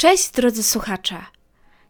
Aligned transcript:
Cześć 0.00 0.30
drodzy 0.30 0.62
słuchacze! 0.62 1.24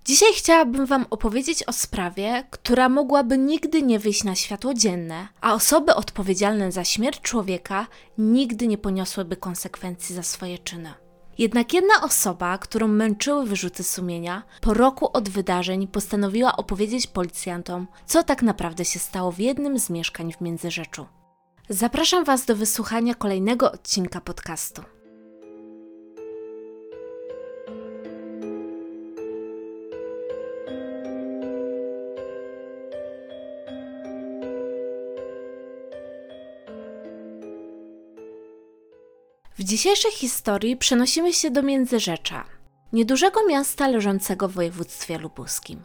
Dzisiaj 0.05 0.33
chciałabym 0.35 0.87
Wam 0.87 1.07
opowiedzieć 1.11 1.63
o 1.63 1.73
sprawie, 1.73 2.45
która 2.51 2.89
mogłaby 2.89 3.39
nigdy 3.39 3.83
nie 3.83 3.99
wyjść 3.99 4.25
na 4.25 4.35
światło 4.35 4.75
dzienne, 4.75 5.29
a 5.41 5.55
osoby 5.55 5.95
odpowiedzialne 5.95 6.73
za 6.73 6.85
śmierć 6.85 7.21
człowieka 7.21 7.87
nigdy 8.19 8.67
nie 8.67 8.79
poniosłyby 8.79 9.37
konsekwencji 9.37 10.15
za 10.15 10.23
swoje 10.23 10.59
czyny. 10.59 10.95
Jednak 11.39 11.73
jedna 11.73 11.95
osoba, 12.03 12.59
którą 12.59 12.89
męczyły 12.89 13.47
wyrzuty 13.47 13.85
sumienia, 13.85 14.43
po 14.61 14.75
roku 14.75 15.11
od 15.13 15.29
wydarzeń 15.29 15.87
postanowiła 15.87 16.57
opowiedzieć 16.57 17.07
policjantom, 17.07 17.87
co 18.07 18.23
tak 18.23 18.43
naprawdę 18.43 18.85
się 18.85 18.99
stało 18.99 19.33
w 19.33 19.39
jednym 19.39 19.79
z 19.79 19.91
mieszkań 19.91 20.33
w 20.33 20.41
Międzyrzeczu. 20.41 21.07
Zapraszam 21.69 22.25
Was 22.25 22.45
do 22.45 22.57
wysłuchania 22.57 23.15
kolejnego 23.15 23.73
odcinka 23.73 24.21
podcastu. 24.21 24.83
Dzisiejszej 39.69 40.13
historii 40.13 40.77
przenosimy 40.77 41.33
się 41.33 41.51
do 41.51 41.63
Międzyrzecza, 41.63 42.45
niedużego 42.93 43.41
miasta 43.49 43.89
leżącego 43.89 44.49
w 44.49 44.53
województwie 44.53 45.19
lubuskim. 45.19 45.83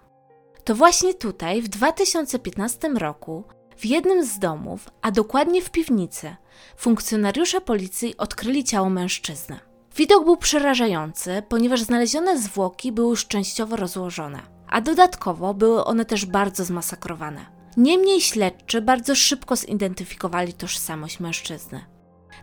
To 0.64 0.76
właśnie 0.76 1.14
tutaj, 1.14 1.62
w 1.62 1.68
2015 1.68 2.90
roku, 2.90 3.44
w 3.78 3.86
jednym 3.86 4.26
z 4.26 4.40
domów, 4.40 4.90
a 5.02 5.12
dokładnie 5.12 5.62
w 5.62 5.72
piwnicy, 5.72 6.36
funkcjonariusze 6.78 7.62
policji 7.62 8.18
odkryli 8.18 8.64
ciało 8.64 8.90
mężczyzny. 8.90 9.60
Widok 9.96 10.26
był 10.26 10.38
przerażający, 10.38 11.44
ponieważ 11.50 11.82
znalezione 11.82 12.40
zwłoki 12.40 12.92
były 12.92 13.10
już 13.10 13.28
częściowo 13.28 13.76
rozłożone, 13.76 14.40
a 14.68 14.82
dodatkowo 14.82 15.54
były 15.54 15.86
one 15.86 16.06
też 16.06 16.26
bardzo 16.26 16.66
zmasakrowane. 16.66 17.46
Niemniej 17.78 18.22
śledczy 18.22 18.82
bardzo 18.82 19.16
szybko 19.16 19.56
zidentyfikowali 19.56 20.54
tożsamość 20.54 21.20
mężczyzny. 21.20 21.93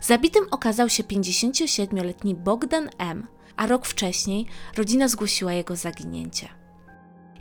Zabitym 0.01 0.45
okazał 0.51 0.89
się 0.89 1.03
57-letni 1.03 2.35
Bogdan 2.35 2.89
M., 2.97 3.27
a 3.57 3.67
rok 3.67 3.85
wcześniej 3.85 4.45
rodzina 4.77 5.07
zgłosiła 5.07 5.53
jego 5.53 5.75
zaginięcie. 5.75 6.49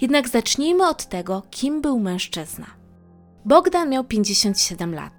Jednak 0.01 0.29
zacznijmy 0.29 0.89
od 0.89 1.07
tego, 1.07 1.43
kim 1.51 1.81
był 1.81 2.01
mężczyzna. 2.01 2.67
Bogdan 3.45 3.91
miał 3.91 4.05
57 4.05 4.95
lat. 4.95 5.13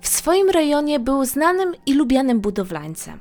W 0.00 0.08
swoim 0.08 0.50
rejonie 0.50 1.00
był 1.00 1.24
znanym 1.24 1.74
i 1.86 1.94
lubianym 1.94 2.40
budowlańcem. 2.40 3.20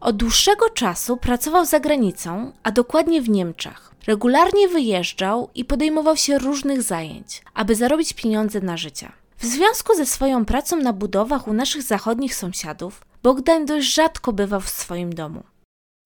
Od 0.00 0.16
dłuższego 0.16 0.70
czasu 0.70 1.16
pracował 1.16 1.64
za 1.64 1.80
granicą, 1.80 2.52
a 2.62 2.70
dokładnie 2.70 3.22
w 3.22 3.28
Niemczech. 3.28 3.94
Regularnie 4.06 4.68
wyjeżdżał 4.68 5.50
i 5.54 5.64
podejmował 5.64 6.16
się 6.16 6.38
różnych 6.38 6.82
zajęć, 6.82 7.42
aby 7.54 7.74
zarobić 7.74 8.12
pieniądze 8.12 8.60
na 8.60 8.76
życie. 8.76 9.12
W 9.38 9.46
związku 9.46 9.94
ze 9.94 10.06
swoją 10.06 10.44
pracą 10.44 10.76
na 10.76 10.92
budowach 10.92 11.48
u 11.48 11.52
naszych 11.52 11.82
zachodnich 11.82 12.34
sąsiadów, 12.34 13.09
Bogdan 13.22 13.66
dość 13.66 13.94
rzadko 13.94 14.32
bywał 14.32 14.60
w 14.60 14.68
swoim 14.68 15.14
domu. 15.14 15.42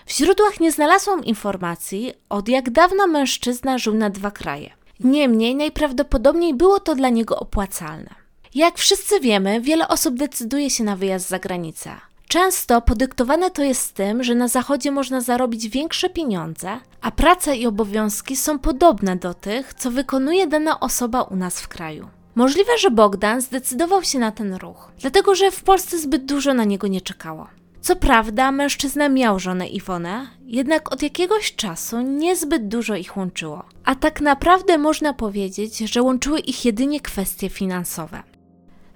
W 0.06 0.12
źródłach 0.12 0.60
nie 0.60 0.72
znalazłam 0.72 1.24
informacji, 1.24 2.12
od 2.28 2.48
jak 2.48 2.70
dawna 2.70 3.06
mężczyzna 3.06 3.78
żył 3.78 3.94
na 3.94 4.10
dwa 4.10 4.30
kraje. 4.30 4.70
Niemniej 5.00 5.56
najprawdopodobniej 5.56 6.54
było 6.54 6.80
to 6.80 6.94
dla 6.94 7.08
niego 7.08 7.38
opłacalne. 7.38 8.14
Jak 8.54 8.78
wszyscy 8.78 9.20
wiemy, 9.20 9.60
wiele 9.60 9.88
osób 9.88 10.14
decyduje 10.14 10.70
się 10.70 10.84
na 10.84 10.96
wyjazd 10.96 11.28
za 11.28 11.38
granicę. 11.38 11.90
Często 12.28 12.82
podyktowane 12.82 13.50
to 13.50 13.62
jest 13.62 13.94
tym, 13.94 14.24
że 14.24 14.34
na 14.34 14.48
zachodzie 14.48 14.90
można 14.90 15.20
zarobić 15.20 15.68
większe 15.68 16.10
pieniądze, 16.10 16.80
a 17.00 17.10
praca 17.10 17.54
i 17.54 17.66
obowiązki 17.66 18.36
są 18.36 18.58
podobne 18.58 19.16
do 19.16 19.34
tych, 19.34 19.74
co 19.74 19.90
wykonuje 19.90 20.46
dana 20.46 20.80
osoba 20.80 21.22
u 21.22 21.36
nas 21.36 21.60
w 21.60 21.68
kraju. 21.68 22.08
Możliwe, 22.34 22.78
że 22.78 22.90
Bogdan 22.90 23.40
zdecydował 23.40 24.02
się 24.02 24.18
na 24.18 24.32
ten 24.32 24.54
ruch, 24.54 24.92
dlatego 25.00 25.34
że 25.34 25.50
w 25.50 25.62
Polsce 25.62 25.98
zbyt 25.98 26.24
dużo 26.24 26.54
na 26.54 26.64
niego 26.64 26.86
nie 26.86 27.00
czekało. 27.00 27.48
Co 27.80 27.96
prawda, 27.96 28.52
mężczyzna 28.52 29.08
miał 29.08 29.38
żonę 29.38 29.68
Iwonę, 29.68 30.26
jednak 30.46 30.92
od 30.92 31.02
jakiegoś 31.02 31.54
czasu 31.54 32.00
niezbyt 32.00 32.68
dużo 32.68 32.96
ich 32.96 33.16
łączyło. 33.16 33.64
A 33.84 33.94
tak 33.94 34.20
naprawdę 34.20 34.78
można 34.78 35.12
powiedzieć, 35.12 35.78
że 35.78 36.02
łączyły 36.02 36.40
ich 36.40 36.64
jedynie 36.64 37.00
kwestie 37.00 37.48
finansowe. 37.48 38.22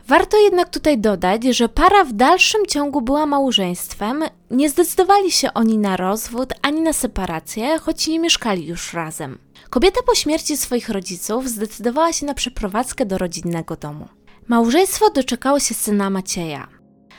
Warto 0.09 0.37
jednak 0.37 0.69
tutaj 0.69 0.99
dodać, 0.99 1.45
że 1.45 1.69
para 1.69 2.05
w 2.05 2.13
dalszym 2.13 2.67
ciągu 2.67 3.01
była 3.01 3.27
małżeństwem, 3.27 4.25
nie 4.51 4.71
zdecydowali 4.71 5.31
się 5.31 5.55
oni 5.55 5.79
na 5.79 5.97
rozwód 5.97 6.53
ani 6.63 6.81
na 6.81 6.93
separację, 6.93 7.79
choć 7.79 8.09
nie 8.09 8.19
mieszkali 8.19 8.67
już 8.67 8.93
razem. 8.93 9.39
Kobieta 9.71 10.01
po 10.07 10.15
śmierci 10.15 10.57
swoich 10.57 10.89
rodziców 10.89 11.49
zdecydowała 11.49 12.13
się 12.13 12.27
na 12.27 12.35
przeprowadzkę 12.35 13.07
do 13.07 13.19
rodzinnego 13.19 13.77
domu. 13.77 14.09
Małżeństwo 14.47 15.11
doczekało 15.11 15.61
się 15.61 15.75
syna 15.75 16.11
Macieja. 16.11 16.69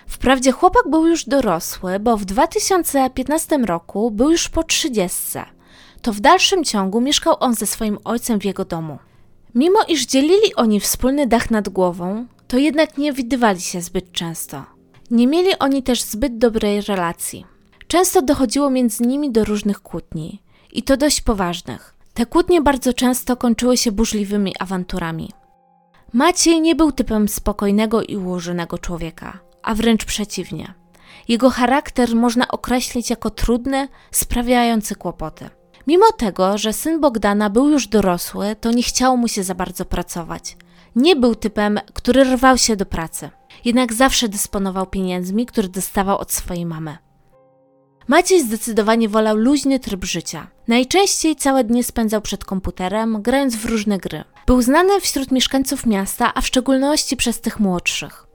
Wprawdzie 0.07 0.51
chłopak 0.51 0.89
był 0.89 1.07
już 1.07 1.25
dorosły, 1.25 1.99
bo 1.99 2.17
w 2.17 2.25
2015 2.25 3.57
roku 3.57 4.11
był 4.11 4.31
już 4.31 4.49
po 4.49 4.63
trzydziestce. 4.63 5.45
To 6.01 6.13
w 6.13 6.19
dalszym 6.19 6.63
ciągu 6.63 7.01
mieszkał 7.01 7.35
on 7.39 7.53
ze 7.53 7.65
swoim 7.65 7.97
ojcem 8.03 8.39
w 8.39 8.45
jego 8.45 8.65
domu. 8.65 8.99
Mimo 9.55 9.79
iż 9.87 10.05
dzielili 10.05 10.55
oni 10.55 10.79
wspólny 10.79 11.27
dach 11.27 11.51
nad 11.51 11.69
głową, 11.69 12.25
to 12.49 12.57
jednak 12.57 12.97
nie 12.97 13.13
widywali 13.13 13.61
się 13.61 13.81
zbyt 13.81 14.11
często. 14.11 14.65
Nie 15.11 15.27
mieli 15.27 15.59
oni 15.59 15.83
też 15.83 16.01
zbyt 16.01 16.37
dobrej 16.37 16.81
relacji. 16.81 17.45
Często 17.87 18.21
dochodziło 18.21 18.69
między 18.69 19.03
nimi 19.03 19.31
do 19.31 19.45
różnych 19.45 19.81
kłótni, 19.81 20.41
i 20.73 20.83
to 20.83 20.97
dość 20.97 21.21
poważnych. 21.21 21.95
Te 22.13 22.25
kłótnie 22.25 22.61
bardzo 22.61 22.93
często 22.93 23.37
kończyły 23.37 23.77
się 23.77 23.91
burzliwymi 23.91 24.53
awanturami. 24.59 25.31
Maciej 26.13 26.61
nie 26.61 26.75
był 26.75 26.91
typem 26.91 27.27
spokojnego 27.27 28.03
i 28.03 28.17
ułożonego 28.17 28.77
człowieka, 28.77 29.39
a 29.63 29.75
wręcz 29.75 30.05
przeciwnie. 30.05 30.73
Jego 31.27 31.49
charakter 31.49 32.15
można 32.15 32.47
określić 32.47 33.09
jako 33.09 33.29
trudny, 33.29 33.87
sprawiający 34.11 34.95
kłopoty. 34.95 35.49
Mimo 35.87 36.11
tego, 36.17 36.57
że 36.57 36.73
syn 36.73 37.01
Bogdana 37.01 37.49
był 37.49 37.69
już 37.69 37.87
dorosły, 37.87 38.55
to 38.61 38.71
nie 38.71 38.83
chciało 38.83 39.17
mu 39.17 39.27
się 39.27 39.43
za 39.43 39.55
bardzo 39.55 39.85
pracować. 39.85 40.57
Nie 40.95 41.15
był 41.15 41.35
typem, 41.35 41.79
który 41.93 42.23
rwał 42.23 42.57
się 42.57 42.75
do 42.75 42.85
pracy, 42.85 43.29
jednak 43.65 43.93
zawsze 43.93 44.29
dysponował 44.29 44.87
pieniędzmi, 44.87 45.45
które 45.45 45.67
dostawał 45.67 46.17
od 46.17 46.31
swojej 46.31 46.65
mamy. 46.65 46.97
Maciej 48.07 48.43
zdecydowanie 48.43 49.09
wolał 49.09 49.37
luźny 49.37 49.79
tryb 49.79 50.05
życia. 50.05 50.47
Najczęściej 50.67 51.35
całe 51.35 51.63
dnie 51.63 51.83
spędzał 51.83 52.21
przed 52.21 52.45
komputerem, 52.45 53.21
grając 53.21 53.55
w 53.55 53.65
różne 53.65 53.97
gry. 53.97 54.23
Był 54.47 54.61
znany 54.61 55.01
wśród 55.01 55.31
mieszkańców 55.31 55.85
miasta, 55.85 56.33
a 56.33 56.41
w 56.41 56.47
szczególności 56.47 57.17
przez 57.17 57.41
tych 57.41 57.59
młodszych. 57.59 58.27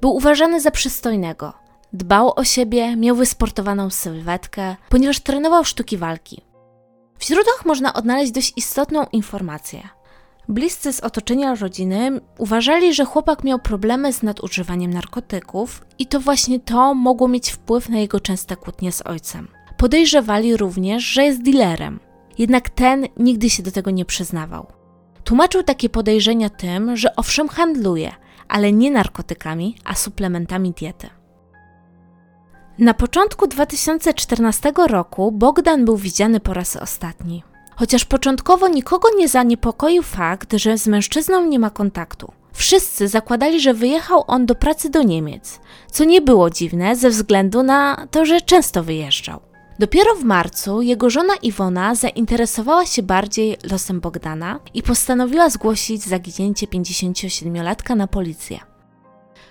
Był 0.00 0.10
uważany 0.10 0.60
za 0.60 0.70
przystojnego. 0.70 1.52
Dbał 1.92 2.32
o 2.36 2.44
siebie, 2.44 2.96
miał 2.96 3.16
wysportowaną 3.16 3.90
sylwetkę, 3.90 4.76
ponieważ 4.88 5.20
trenował 5.20 5.64
sztuki 5.64 5.96
walki. 5.96 6.44
W 7.18 7.24
źródłach 7.24 7.66
można 7.66 7.94
odnaleźć 7.94 8.32
dość 8.32 8.52
istotną 8.56 9.06
informację. 9.12 9.88
Bliscy 10.50 10.92
z 10.92 11.00
otoczenia 11.00 11.54
rodziny 11.54 12.20
uważali, 12.38 12.94
że 12.94 13.04
chłopak 13.04 13.44
miał 13.44 13.58
problemy 13.58 14.12
z 14.12 14.22
nadużywaniem 14.22 14.94
narkotyków 14.94 15.84
i 15.98 16.06
to 16.06 16.20
właśnie 16.20 16.60
to 16.60 16.94
mogło 16.94 17.28
mieć 17.28 17.50
wpływ 17.50 17.88
na 17.88 17.98
jego 17.98 18.20
częste 18.20 18.56
kłótnie 18.56 18.92
z 18.92 19.02
ojcem. 19.06 19.48
Podejrzewali 19.76 20.56
również, 20.56 21.04
że 21.04 21.24
jest 21.24 21.42
dealerem, 21.42 22.00
jednak 22.38 22.70
ten 22.70 23.06
nigdy 23.16 23.50
się 23.50 23.62
do 23.62 23.70
tego 23.70 23.90
nie 23.90 24.04
przyznawał. 24.04 24.66
Tłumaczył 25.24 25.62
takie 25.62 25.88
podejrzenia 25.88 26.50
tym, 26.50 26.96
że 26.96 27.16
owszem 27.16 27.48
handluje, 27.48 28.12
ale 28.48 28.72
nie 28.72 28.90
narkotykami, 28.90 29.76
a 29.84 29.94
suplementami 29.94 30.72
diety. 30.72 31.10
Na 32.78 32.94
początku 32.94 33.46
2014 33.46 34.72
roku 34.88 35.32
Bogdan 35.32 35.84
był 35.84 35.96
widziany 35.96 36.40
po 36.40 36.54
raz 36.54 36.76
ostatni. 36.76 37.42
Chociaż 37.80 38.04
początkowo 38.04 38.68
nikogo 38.68 39.08
nie 39.16 39.28
zaniepokoił 39.28 40.02
fakt, 40.02 40.52
że 40.52 40.78
z 40.78 40.86
mężczyzną 40.86 41.46
nie 41.46 41.58
ma 41.58 41.70
kontaktu. 41.70 42.32
Wszyscy 42.52 43.08
zakładali, 43.08 43.60
że 43.60 43.74
wyjechał 43.74 44.24
on 44.26 44.46
do 44.46 44.54
pracy 44.54 44.90
do 44.90 45.02
Niemiec, 45.02 45.60
co 45.90 46.04
nie 46.04 46.20
było 46.20 46.50
dziwne 46.50 46.96
ze 46.96 47.10
względu 47.10 47.62
na 47.62 48.06
to, 48.10 48.24
że 48.24 48.40
często 48.40 48.82
wyjeżdżał. 48.82 49.40
Dopiero 49.78 50.14
w 50.14 50.24
marcu 50.24 50.82
jego 50.82 51.10
żona 51.10 51.34
Iwona 51.42 51.94
zainteresowała 51.94 52.86
się 52.86 53.02
bardziej 53.02 53.56
losem 53.70 54.00
Bogdana 54.00 54.60
i 54.74 54.82
postanowiła 54.82 55.50
zgłosić 55.50 56.02
zaginięcie 56.02 56.66
57-latka 56.66 57.96
na 57.96 58.06
policję. 58.06 58.69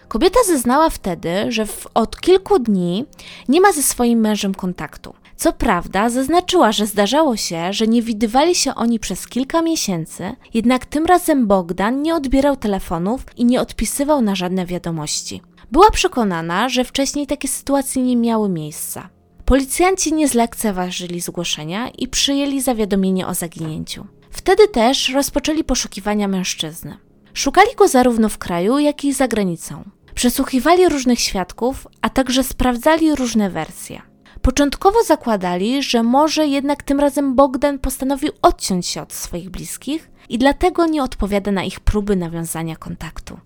Kobieta 0.09 0.39
zeznała 0.47 0.89
wtedy, 0.89 1.29
że 1.51 1.65
w, 1.65 1.87
od 1.93 2.21
kilku 2.21 2.59
dni 2.59 3.05
nie 3.47 3.61
ma 3.61 3.71
ze 3.71 3.83
swoim 3.83 4.19
mężem 4.19 4.55
kontaktu. 4.55 5.13
Co 5.35 5.53
prawda, 5.53 6.09
zaznaczyła, 6.09 6.71
że 6.71 6.85
zdarzało 6.85 7.37
się, 7.37 7.73
że 7.73 7.87
nie 7.87 8.01
widywali 8.01 8.55
się 8.55 8.75
oni 8.75 8.99
przez 8.99 9.27
kilka 9.27 9.61
miesięcy, 9.61 10.35
jednak 10.53 10.85
tym 10.85 11.05
razem 11.05 11.47
Bogdan 11.47 12.01
nie 12.01 12.15
odbierał 12.15 12.55
telefonów 12.55 13.21
i 13.37 13.45
nie 13.45 13.61
odpisywał 13.61 14.21
na 14.21 14.35
żadne 14.35 14.65
wiadomości. 14.65 15.41
Była 15.71 15.91
przekonana, 15.91 16.69
że 16.69 16.83
wcześniej 16.83 17.27
takie 17.27 17.47
sytuacje 17.47 18.03
nie 18.03 18.15
miały 18.15 18.49
miejsca. 18.49 19.09
policjanci 19.45 20.13
nie 20.13 20.27
zlekceważyli 20.27 21.21
zgłoszenia 21.21 21.89
i 21.89 22.07
przyjęli 22.07 22.61
zawiadomienie 22.61 23.27
o 23.27 23.33
zaginięciu. 23.33 24.05
Wtedy 24.31 24.67
też 24.67 25.09
rozpoczęli 25.09 25.63
poszukiwania 25.63 26.27
mężczyzny. 26.27 26.97
Szukali 27.33 27.75
go 27.77 27.87
zarówno 27.87 28.29
w 28.29 28.37
kraju, 28.37 28.79
jak 28.79 29.05
i 29.05 29.13
za 29.13 29.27
granicą. 29.27 29.83
Przesłuchiwali 30.19 30.89
różnych 30.89 31.19
świadków, 31.19 31.87
a 32.01 32.09
także 32.09 32.43
sprawdzali 32.43 33.15
różne 33.15 33.49
wersje. 33.49 34.01
Początkowo 34.41 35.03
zakładali, 35.03 35.83
że 35.83 36.03
może 36.03 36.47
jednak 36.47 36.83
tym 36.83 36.99
razem 36.99 37.35
Bogdan 37.35 37.79
postanowił 37.79 38.31
odciąć 38.41 38.87
się 38.87 39.01
od 39.01 39.13
swoich 39.13 39.49
bliskich 39.49 40.11
i 40.29 40.37
dlatego 40.37 40.85
nie 40.85 41.03
odpowiada 41.03 41.51
na 41.51 41.63
ich 41.63 41.79
próby 41.79 42.15
nawiązania 42.15 42.75
kontaktu. 42.75 43.39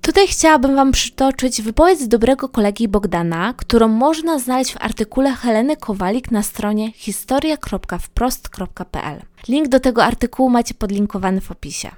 Tutaj 0.00 0.26
chciałabym 0.26 0.76
Wam 0.76 0.92
przytoczyć 0.92 1.62
wypowiedź 1.62 2.08
dobrego 2.08 2.48
kolegi 2.48 2.88
Bogdana, 2.88 3.54
którą 3.56 3.88
można 3.88 4.38
znaleźć 4.38 4.72
w 4.72 4.82
artykule 4.82 5.32
Heleny 5.32 5.76
Kowalik 5.76 6.30
na 6.30 6.42
stronie 6.42 6.92
historia.wprost.pl. 6.92 9.22
Link 9.48 9.68
do 9.68 9.80
tego 9.80 10.04
artykułu 10.04 10.50
macie 10.50 10.74
podlinkowany 10.74 11.40
w 11.40 11.50
opisie. 11.50 11.90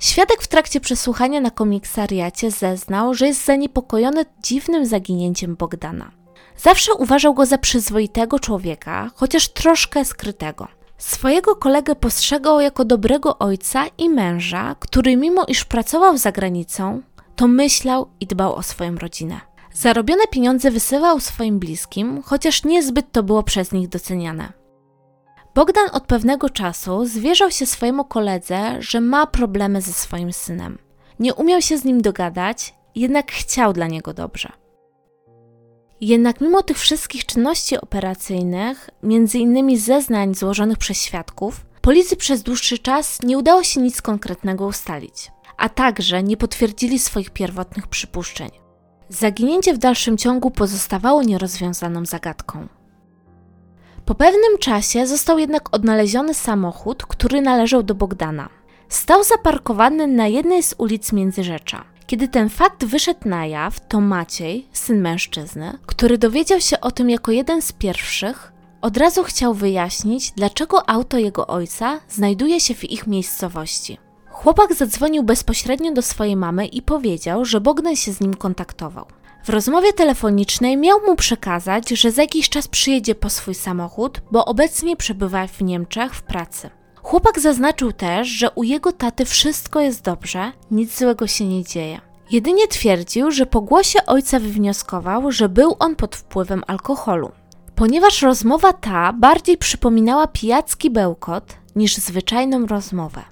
Świadek 0.00 0.42
w 0.42 0.48
trakcie 0.48 0.80
przesłuchania 0.80 1.40
na 1.40 1.50
komisariacie 1.50 2.50
zeznał, 2.50 3.14
że 3.14 3.26
jest 3.26 3.44
zaniepokojony 3.44 4.24
dziwnym 4.42 4.86
zaginięciem 4.86 5.56
Bogdana. 5.56 6.10
Zawsze 6.56 6.94
uważał 6.94 7.34
go 7.34 7.46
za 7.46 7.58
przyzwoitego 7.58 8.38
człowieka, 8.38 9.10
chociaż 9.14 9.48
troszkę 9.48 10.04
skrytego. 10.04 10.68
Swojego 10.98 11.56
kolegę 11.56 11.94
postrzegał 11.94 12.60
jako 12.60 12.84
dobrego 12.84 13.38
ojca 13.38 13.86
i 13.98 14.08
męża, 14.08 14.76
który 14.78 15.16
mimo 15.16 15.44
iż 15.48 15.64
pracował 15.64 16.16
za 16.16 16.32
granicą, 16.32 17.02
to 17.36 17.48
myślał 17.48 18.10
i 18.20 18.26
dbał 18.26 18.54
o 18.54 18.62
swoją 18.62 18.94
rodzinę. 18.96 19.40
Zarobione 19.72 20.26
pieniądze 20.30 20.70
wysyłał 20.70 21.20
swoim 21.20 21.58
bliskim, 21.58 22.22
chociaż 22.22 22.64
niezbyt 22.64 23.12
to 23.12 23.22
było 23.22 23.42
przez 23.42 23.72
nich 23.72 23.88
doceniane. 23.88 24.59
Bogdan 25.54 25.88
od 25.92 26.06
pewnego 26.06 26.50
czasu 26.50 27.06
zwierzał 27.06 27.50
się 27.50 27.66
swojemu 27.66 28.04
koledze, 28.04 28.76
że 28.82 29.00
ma 29.00 29.26
problemy 29.26 29.82
ze 29.82 29.92
swoim 29.92 30.32
synem. 30.32 30.78
Nie 31.18 31.34
umiał 31.34 31.62
się 31.62 31.78
z 31.78 31.84
nim 31.84 32.02
dogadać, 32.02 32.74
jednak 32.94 33.32
chciał 33.32 33.72
dla 33.72 33.86
niego 33.86 34.14
dobrze. 34.14 34.52
Jednak 36.00 36.40
mimo 36.40 36.62
tych 36.62 36.78
wszystkich 36.78 37.26
czynności 37.26 37.80
operacyjnych, 37.80 38.90
między 39.02 39.38
innymi 39.38 39.78
zeznań 39.78 40.34
złożonych 40.34 40.78
przez 40.78 41.02
świadków, 41.02 41.66
policji 41.80 42.16
przez 42.16 42.42
dłuższy 42.42 42.78
czas 42.78 43.22
nie 43.22 43.38
udało 43.38 43.64
się 43.64 43.80
nic 43.80 44.02
konkretnego 44.02 44.66
ustalić, 44.66 45.30
a 45.56 45.68
także 45.68 46.22
nie 46.22 46.36
potwierdzili 46.36 46.98
swoich 46.98 47.30
pierwotnych 47.30 47.86
przypuszczeń. 47.86 48.50
Zaginięcie 49.08 49.74
w 49.74 49.78
dalszym 49.78 50.16
ciągu 50.16 50.50
pozostawało 50.50 51.22
nierozwiązaną 51.22 52.06
zagadką. 52.06 52.68
Po 54.10 54.14
pewnym 54.14 54.58
czasie 54.58 55.06
został 55.06 55.38
jednak 55.38 55.74
odnaleziony 55.74 56.34
samochód, 56.34 57.06
który 57.06 57.40
należał 57.40 57.82
do 57.82 57.94
Bogdana. 57.94 58.48
Stał 58.88 59.24
zaparkowany 59.24 60.06
na 60.06 60.26
jednej 60.26 60.62
z 60.62 60.74
ulic 60.78 61.12
Międzyrzecza. 61.12 61.84
Kiedy 62.06 62.28
ten 62.28 62.48
fakt 62.48 62.84
wyszedł 62.84 63.28
na 63.28 63.46
jaw, 63.46 63.88
to 63.88 64.00
Maciej, 64.00 64.66
syn 64.72 65.00
mężczyzny, 65.00 65.78
który 65.86 66.18
dowiedział 66.18 66.60
się 66.60 66.80
o 66.80 66.90
tym 66.90 67.10
jako 67.10 67.32
jeden 67.32 67.62
z 67.62 67.72
pierwszych, 67.72 68.52
od 68.80 68.96
razu 68.96 69.24
chciał 69.24 69.54
wyjaśnić, 69.54 70.32
dlaczego 70.32 70.90
auto 70.90 71.18
jego 71.18 71.46
ojca 71.46 72.00
znajduje 72.08 72.60
się 72.60 72.74
w 72.74 72.90
ich 72.90 73.06
miejscowości. 73.06 73.98
Chłopak 74.30 74.74
zadzwonił 74.74 75.22
bezpośrednio 75.22 75.92
do 75.92 76.02
swojej 76.02 76.36
mamy 76.36 76.66
i 76.66 76.82
powiedział, 76.82 77.44
że 77.44 77.60
Bogdan 77.60 77.96
się 77.96 78.12
z 78.12 78.20
nim 78.20 78.34
kontaktował. 78.34 79.06
W 79.44 79.48
rozmowie 79.48 79.92
telefonicznej 79.92 80.76
miał 80.76 81.00
mu 81.06 81.16
przekazać, 81.16 81.88
że 81.88 82.10
za 82.10 82.22
jakiś 82.22 82.48
czas 82.48 82.68
przyjedzie 82.68 83.14
po 83.14 83.30
swój 83.30 83.54
samochód, 83.54 84.20
bo 84.30 84.44
obecnie 84.44 84.96
przebywa 84.96 85.46
w 85.46 85.60
Niemczech 85.60 86.14
w 86.14 86.22
pracy. 86.22 86.70
Chłopak 87.02 87.40
zaznaczył 87.40 87.92
też, 87.92 88.28
że 88.28 88.50
u 88.50 88.62
jego 88.62 88.92
taty 88.92 89.24
wszystko 89.24 89.80
jest 89.80 90.04
dobrze, 90.04 90.52
nic 90.70 90.98
złego 90.98 91.26
się 91.26 91.46
nie 91.46 91.64
dzieje. 91.64 92.00
Jedynie 92.30 92.68
twierdził, 92.68 93.30
że 93.30 93.46
po 93.46 93.60
głosie 93.60 93.98
ojca 94.06 94.40
wywnioskował, 94.40 95.32
że 95.32 95.48
był 95.48 95.76
on 95.78 95.96
pod 95.96 96.16
wpływem 96.16 96.62
alkoholu. 96.66 97.32
Ponieważ 97.74 98.22
rozmowa 98.22 98.72
ta 98.72 99.12
bardziej 99.12 99.58
przypominała 99.58 100.26
pijacki 100.26 100.90
bełkot 100.90 101.56
niż 101.76 101.96
zwyczajną 101.96 102.66
rozmowę. 102.66 103.22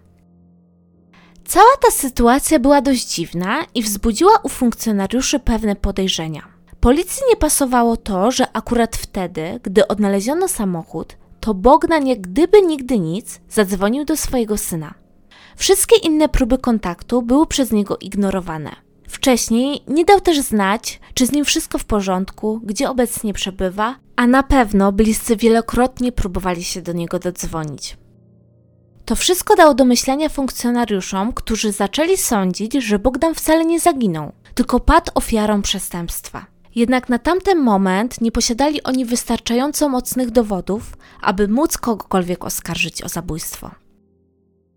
Cała 1.49 1.77
ta 1.83 1.91
sytuacja 1.91 2.59
była 2.59 2.81
dość 2.81 3.15
dziwna 3.15 3.65
i 3.75 3.83
wzbudziła 3.83 4.39
u 4.43 4.49
funkcjonariuszy 4.49 5.39
pewne 5.39 5.77
podejrzenia. 5.77 6.43
Policji 6.81 7.23
nie 7.31 7.37
pasowało 7.37 7.97
to, 7.97 8.31
że 8.31 8.53
akurat 8.53 8.97
wtedy, 8.97 9.61
gdy 9.63 9.89
odnaleziono 9.89 10.49
samochód, 10.49 11.17
to 11.41 11.55
Bogdan 11.55 12.07
jak 12.07 12.21
gdyby 12.21 12.63
nigdy 12.63 12.99
nic 12.99 13.41
zadzwonił 13.51 14.05
do 14.05 14.17
swojego 14.17 14.57
syna. 14.57 14.95
Wszystkie 15.57 15.97
inne 15.97 16.29
próby 16.29 16.59
kontaktu 16.59 17.23
były 17.23 17.47
przez 17.47 17.73
niego 17.73 17.99
ignorowane. 17.99 18.77
Wcześniej 19.09 19.81
nie 19.87 20.05
dał 20.05 20.21
też 20.21 20.41
znać, 20.41 21.01
czy 21.15 21.27
z 21.27 21.33
nim 21.33 21.45
wszystko 21.45 21.79
w 21.79 21.85
porządku, 21.85 22.61
gdzie 22.65 22.91
obecnie 22.91 23.33
przebywa, 23.33 23.95
a 24.17 24.27
na 24.27 24.43
pewno 24.43 24.93
bliscy 24.93 25.37
wielokrotnie 25.37 26.13
próbowali 26.13 26.65
się 26.65 26.83
do 26.83 26.93
niego 26.93 27.19
dodzwonić. 27.19 27.97
To 29.09 29.17
wszystko 29.17 29.57
dało 29.57 29.75
do 29.75 29.85
myślenia 29.85 30.29
funkcjonariuszom, 30.29 31.33
którzy 31.33 31.73
zaczęli 31.73 32.17
sądzić, 32.17 32.75
że 32.75 32.99
Bogdan 32.99 33.35
wcale 33.35 33.65
nie 33.65 33.81
zaginął, 33.81 34.33
tylko 34.55 34.81
padł 34.81 35.11
ofiarą 35.15 35.63
przestępstwa. 35.63 36.47
Jednak 36.75 37.09
na 37.09 37.19
tamten 37.19 37.59
moment 37.59 38.21
nie 38.21 38.33
posiadali 38.33 38.83
oni 38.83 39.05
wystarczająco 39.05 39.89
mocnych 39.89 40.31
dowodów, 40.31 40.97
aby 41.21 41.49
móc 41.49 41.79
kogokolwiek 41.79 42.45
oskarżyć 42.45 43.03
o 43.03 43.09
zabójstwo. 43.09 43.71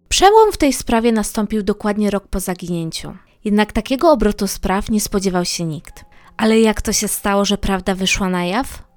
Przełom 0.10 0.52
w 0.52 0.58
tej 0.58 0.74
sprawie 0.74 1.12
nastąpił 1.12 1.64
dokładnie 1.64 2.10
rok 2.10 2.28
po 2.28 2.40
zaginięciu. 2.40 3.14
Jednak 3.44 3.72
takiego 3.72 4.12
obrotu 4.12 4.48
spraw 4.48 4.90
nie 4.90 5.02
spodziewał 5.02 5.46
się 5.46 5.64
nikt. 5.64 6.06
Ale 6.38 6.60
jak 6.60 6.82
to 6.82 6.94
się 6.94 7.08
stało, 7.08 7.46
że 7.46 7.58
prawda 7.58 7.96
wyszła 7.96 8.30
na 8.30 8.46
jaw? 8.46 8.91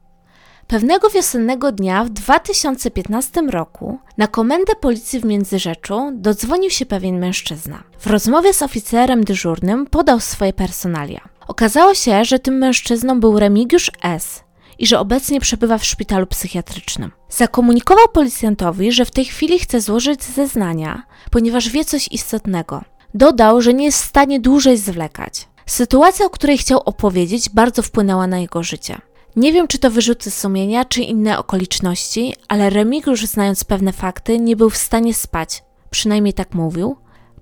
Pewnego 0.66 1.10
wiosennego 1.10 1.72
dnia 1.72 2.04
w 2.04 2.10
2015 2.10 3.42
roku 3.42 3.98
na 4.18 4.26
komendę 4.26 4.72
policji 4.80 5.20
w 5.20 5.24
Międzyrzeczu 5.24 6.10
dodzwonił 6.12 6.70
się 6.70 6.86
pewien 6.86 7.18
mężczyzna. 7.18 7.82
W 7.98 8.06
rozmowie 8.06 8.54
z 8.54 8.62
oficerem 8.62 9.24
dyżurnym 9.24 9.86
podał 9.86 10.20
swoje 10.20 10.52
personalia. 10.52 11.20
Okazało 11.48 11.94
się, 11.94 12.24
że 12.24 12.38
tym 12.38 12.58
mężczyzną 12.58 13.20
był 13.20 13.38
Remigiusz 13.38 13.90
S., 14.02 14.44
i 14.78 14.86
że 14.86 14.98
obecnie 14.98 15.40
przebywa 15.40 15.78
w 15.78 15.84
szpitalu 15.84 16.26
psychiatrycznym. 16.26 17.10
Zakomunikował 17.28 18.08
policjantowi, 18.08 18.92
że 18.92 19.04
w 19.04 19.10
tej 19.10 19.24
chwili 19.24 19.58
chce 19.58 19.80
złożyć 19.80 20.22
zeznania, 20.22 21.02
ponieważ 21.30 21.68
wie 21.68 21.84
coś 21.84 22.08
istotnego. 22.08 22.82
Dodał, 23.14 23.62
że 23.62 23.74
nie 23.74 23.84
jest 23.84 24.02
w 24.02 24.08
stanie 24.08 24.40
dłużej 24.40 24.78
zwlekać. 24.78 25.48
Sytuacja, 25.66 26.26
o 26.26 26.30
której 26.30 26.58
chciał 26.58 26.80
opowiedzieć, 26.84 27.50
bardzo 27.50 27.82
wpłynęła 27.82 28.26
na 28.26 28.38
jego 28.38 28.62
życie. 28.62 29.00
Nie 29.36 29.52
wiem, 29.52 29.68
czy 29.68 29.78
to 29.78 29.90
wyrzuty 29.90 30.30
sumienia, 30.30 30.84
czy 30.84 31.02
inne 31.02 31.38
okoliczności, 31.38 32.34
ale 32.48 32.70
Remigiusz, 32.70 33.24
znając 33.24 33.64
pewne 33.64 33.92
fakty, 33.92 34.38
nie 34.38 34.56
był 34.56 34.70
w 34.70 34.76
stanie 34.76 35.14
spać, 35.14 35.62
przynajmniej 35.90 36.34
tak 36.34 36.54
mówił, 36.54 36.96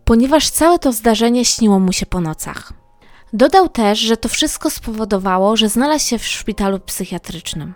ponieważ 0.05 0.51
całe 0.51 0.79
to 0.79 0.93
zdarzenie 0.93 1.45
śniło 1.45 1.79
mu 1.79 1.93
się 1.93 2.07
po 2.07 2.21
nocach. 2.21 2.73
Dodał 3.33 3.69
też, 3.69 3.99
że 3.99 4.17
to 4.17 4.29
wszystko 4.29 4.71
spowodowało, 4.71 5.57
że 5.57 5.69
znalazł 5.69 6.09
się 6.09 6.19
w 6.19 6.27
szpitalu 6.27 6.81
psychiatrycznym. 6.81 7.75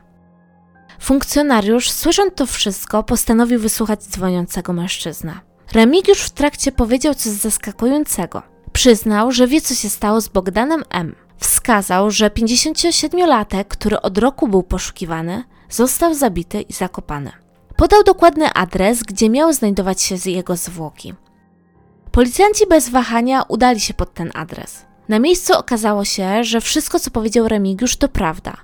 Funkcjonariusz, 1.01 1.91
słysząc 1.91 2.35
to 2.35 2.47
wszystko, 2.47 3.03
postanowił 3.03 3.61
wysłuchać 3.61 4.03
dzwoniącego 4.05 4.73
mężczyznę. 4.73 5.41
Remigiusz 5.73 6.21
w 6.21 6.31
trakcie 6.31 6.73
powiedział 6.73 7.15
coś 7.15 7.33
zaskakującego. 7.33 8.43
Przyznał, 8.73 9.33
że 9.33 9.47
wie, 9.47 9.61
co 9.61 9.75
się 9.75 9.89
stało 9.89 10.21
z 10.21 10.29
Bogdanem 10.29 10.83
M. 10.91 11.15
Wskazał, 11.39 12.11
że 12.11 12.31
57-latek, 12.31 13.65
który 13.65 14.01
od 14.01 14.19
roku 14.19 14.49
był 14.49 14.63
poszukiwany, 14.63 15.45
został 15.71 16.15
zabity 16.15 16.61
i 16.61 16.73
zakopany. 16.73 17.33
Podał 17.77 18.03
dokładny 18.03 18.53
adres, 18.53 19.03
gdzie 19.03 19.31
miały 19.31 19.55
znajdować 19.55 20.03
się 20.03 20.17
jego 20.25 20.57
zwłoki. 20.57 21.15
Policjanci 22.13 22.67
bez 22.67 22.89
wahania 22.89 23.43
udali 23.43 23.81
się 23.81 23.95
pod 23.95 24.15
ten 24.15 24.31
adres. 24.35 24.87
Na 25.09 25.19
miejscu 25.19 25.53
okazało 25.59 26.05
się, 26.05 26.45
że 26.45 26.61
wszystko, 26.61 27.01
co 27.01 27.11
powiedział 27.11 27.49
Remigiusz, 27.49 27.97
to 27.97 28.09
prawda. 28.09 28.57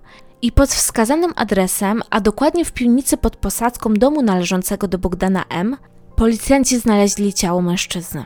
I 0.43 0.52
pod 0.52 0.71
wskazanym 0.71 1.33
adresem, 1.37 2.02
a 2.11 2.21
dokładnie 2.21 2.64
w 2.64 2.73
piwnicy 2.73 3.17
pod 3.17 3.37
posadzką 3.37 3.95
domu 3.95 4.23
należącego 4.23 4.88
do 4.88 4.99
Bogdana 4.99 5.45
M., 5.49 5.76
policjanci 6.17 6.79
znaleźli 6.79 7.35
ciało 7.35 7.62
mężczyzny. 7.62 8.25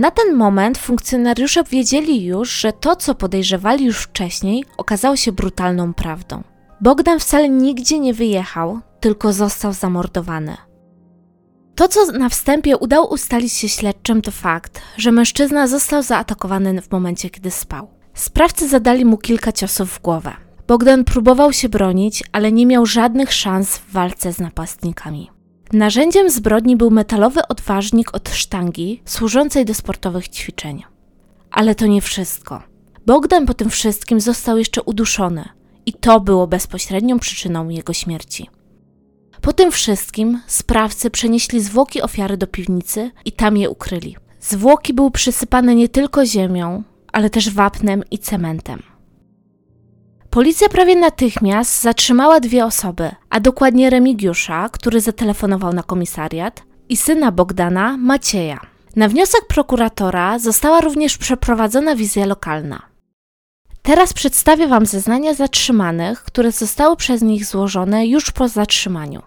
Na 0.00 0.10
ten 0.10 0.36
moment 0.36 0.78
funkcjonariusze 0.78 1.64
wiedzieli 1.64 2.24
już, 2.24 2.50
że 2.50 2.72
to, 2.72 2.96
co 2.96 3.14
podejrzewali 3.14 3.84
już 3.84 3.98
wcześniej, 3.98 4.64
okazało 4.76 5.16
się 5.16 5.32
brutalną 5.32 5.94
prawdą. 5.94 6.42
Bogdan 6.80 7.18
wcale 7.18 7.48
nigdzie 7.48 7.98
nie 7.98 8.14
wyjechał, 8.14 8.80
tylko 9.00 9.32
został 9.32 9.72
zamordowany. 9.72 10.56
To, 11.74 11.88
co 11.88 12.06
na 12.12 12.28
wstępie 12.28 12.76
udało 12.76 13.08
ustalić 13.08 13.52
się 13.52 13.68
śledczym, 13.68 14.22
to 14.22 14.30
fakt, 14.30 14.82
że 14.96 15.12
mężczyzna 15.12 15.66
został 15.66 16.02
zaatakowany 16.02 16.82
w 16.82 16.90
momencie, 16.90 17.30
kiedy 17.30 17.50
spał. 17.50 17.88
Sprawcy 18.14 18.68
zadali 18.68 19.04
mu 19.04 19.18
kilka 19.18 19.52
ciosów 19.52 19.90
w 19.90 20.02
głowę. 20.02 20.32
Bogdan 20.68 21.04
próbował 21.04 21.52
się 21.52 21.68
bronić, 21.68 22.22
ale 22.32 22.52
nie 22.52 22.66
miał 22.66 22.86
żadnych 22.86 23.32
szans 23.32 23.78
w 23.78 23.92
walce 23.92 24.32
z 24.32 24.38
napastnikami. 24.38 25.39
Narzędziem 25.72 26.30
zbrodni 26.30 26.76
był 26.76 26.90
metalowy 26.90 27.40
odważnik 27.48 28.14
od 28.14 28.28
sztangi, 28.28 29.02
służącej 29.04 29.64
do 29.64 29.74
sportowych 29.74 30.28
ćwiczeń. 30.28 30.82
Ale 31.50 31.74
to 31.74 31.86
nie 31.86 32.00
wszystko. 32.00 32.62
Bogdan 33.06 33.46
po 33.46 33.54
tym 33.54 33.70
wszystkim 33.70 34.20
został 34.20 34.58
jeszcze 34.58 34.82
uduszony, 34.82 35.48
i 35.86 35.92
to 35.92 36.20
było 36.20 36.46
bezpośrednią 36.46 37.18
przyczyną 37.18 37.68
jego 37.68 37.92
śmierci. 37.92 38.48
Po 39.40 39.52
tym 39.52 39.70
wszystkim 39.70 40.40
sprawcy 40.46 41.10
przenieśli 41.10 41.60
zwłoki 41.60 42.02
ofiary 42.02 42.36
do 42.36 42.46
piwnicy 42.46 43.10
i 43.24 43.32
tam 43.32 43.56
je 43.56 43.70
ukryli. 43.70 44.16
Zwłoki 44.40 44.94
były 44.94 45.10
przysypane 45.10 45.74
nie 45.74 45.88
tylko 45.88 46.26
ziemią, 46.26 46.82
ale 47.12 47.30
też 47.30 47.50
wapnem 47.50 48.02
i 48.10 48.18
cementem. 48.18 48.82
Policja 50.30 50.68
prawie 50.68 50.96
natychmiast 50.96 51.82
zatrzymała 51.82 52.40
dwie 52.40 52.64
osoby, 52.64 53.10
a 53.30 53.40
dokładnie 53.40 53.90
Remigiusza, 53.90 54.68
który 54.68 55.00
zatelefonował 55.00 55.72
na 55.72 55.82
komisariat, 55.82 56.62
i 56.88 56.96
syna 56.96 57.32
Bogdana, 57.32 57.96
Macieja. 57.96 58.60
Na 58.96 59.08
wniosek 59.08 59.46
prokuratora 59.48 60.38
została 60.38 60.80
również 60.80 61.18
przeprowadzona 61.18 61.96
wizja 61.96 62.26
lokalna. 62.26 62.82
Teraz 63.82 64.12
przedstawię 64.12 64.68
Wam 64.68 64.86
zeznania 64.86 65.34
zatrzymanych, 65.34 66.22
które 66.22 66.52
zostały 66.52 66.96
przez 66.96 67.22
nich 67.22 67.46
złożone 67.46 68.06
już 68.06 68.30
po 68.30 68.48
zatrzymaniu. 68.48 69.22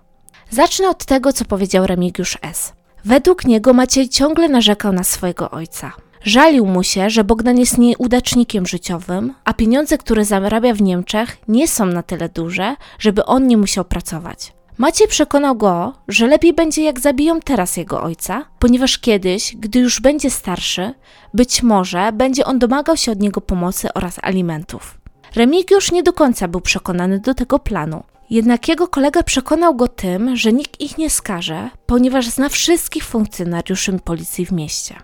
Zacznę 0.49 0.89
od 0.89 1.05
tego, 1.05 1.33
co 1.33 1.45
powiedział 1.45 1.87
Remigiusz 1.87 2.37
S. 2.41 2.73
Według 3.05 3.45
niego 3.45 3.73
Maciej 3.73 4.09
ciągle 4.09 4.49
narzekał 4.49 4.93
na 4.93 5.03
swojego 5.03 5.51
ojca. 5.51 5.91
Żalił 6.23 6.65
mu 6.65 6.83
się, 6.83 7.09
że 7.09 7.23
Bogdan 7.23 7.57
jest 7.57 7.77
nieudacznikiem 7.77 8.65
życiowym, 8.65 9.33
a 9.45 9.53
pieniądze, 9.53 9.97
które 9.97 10.25
zarabia 10.25 10.73
w 10.73 10.81
Niemczech, 10.81 11.37
nie 11.47 11.67
są 11.67 11.85
na 11.85 12.03
tyle 12.03 12.29
duże, 12.29 12.75
żeby 12.99 13.25
on 13.25 13.47
nie 13.47 13.57
musiał 13.57 13.85
pracować. 13.85 14.53
Maciej 14.77 15.07
przekonał 15.07 15.55
go, 15.55 15.93
że 16.07 16.27
lepiej 16.27 16.53
będzie 16.53 16.83
jak 16.83 16.99
zabiją 16.99 17.39
teraz 17.39 17.77
jego 17.77 18.01
ojca, 18.01 18.45
ponieważ 18.59 18.97
kiedyś, 18.97 19.55
gdy 19.55 19.79
już 19.79 20.01
będzie 20.01 20.29
starszy, 20.29 20.93
być 21.33 21.63
może 21.63 22.11
będzie 22.13 22.45
on 22.45 22.59
domagał 22.59 22.97
się 22.97 23.11
od 23.11 23.19
niego 23.19 23.41
pomocy 23.41 23.93
oraz 23.93 24.19
alimentów. 24.21 24.97
Remigiusz 25.35 25.91
nie 25.91 26.03
do 26.03 26.13
końca 26.13 26.47
był 26.47 26.61
przekonany 26.61 27.19
do 27.19 27.33
tego 27.33 27.59
planu, 27.59 28.03
jednak 28.29 28.67
jego 28.67 28.87
kolega 28.87 29.23
przekonał 29.23 29.75
go 29.75 29.87
tym, 29.87 30.35
że 30.35 30.53
nikt 30.53 30.81
ich 30.81 30.97
nie 30.97 31.09
skaże, 31.09 31.69
ponieważ 31.85 32.29
zna 32.29 32.49
wszystkich 32.49 33.05
funkcjonariuszy 33.05 33.99
policji 34.03 34.45
w 34.45 34.51
mieście. 34.51 34.95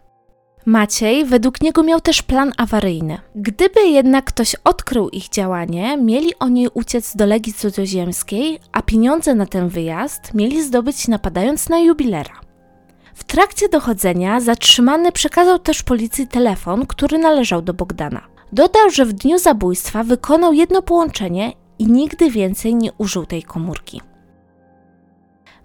Maciej 0.66 1.26
według 1.26 1.62
niego 1.62 1.84
miał 1.84 2.02
też 2.02 2.22
plan 2.22 2.52
awaryjny. 2.58 3.18
Gdyby 3.36 3.82
jednak 3.82 4.26
ktoś 4.26 4.56
odkrył 4.64 5.10
ich 5.10 5.30
działanie, 5.30 5.98
mieli 5.98 6.40
oni 6.40 6.68
uciec 6.74 7.16
do 7.16 7.26
Legii 7.26 7.54
Cudzoziemskiej, 7.54 8.60
a 8.72 8.82
pieniądze 8.82 9.36
na 9.36 9.46
ten 9.46 9.70
wyjazd 9.70 10.34
mieli 10.34 10.64
zdobyć 10.64 11.08
napadając 11.08 11.70
na 11.70 11.80
jubilera. 11.80 12.34
W 13.14 13.24
trakcie 13.24 13.70
dochodzenia 13.70 14.40
zatrzymany 14.42 15.12
przekazał 15.12 15.60
też 15.60 15.84
policji 15.84 16.28
telefon, 16.28 16.86
który 16.86 17.18
należał 17.18 17.62
do 17.62 17.74
Bogdana. 17.74 18.22
Dodał, 18.54 18.90
że 18.90 19.06
w 19.06 19.14
dniu 19.14 19.38
zabójstwa 19.38 20.04
wykonał 20.04 20.54
jedno 20.54 20.82
połączenie 20.82 21.54
i 21.80 21.86
nigdy 21.86 22.32
więcej 22.32 22.76
nie 22.76 22.94
użył 22.94 23.26
tej 23.26 23.44
komórki. 23.44 24.02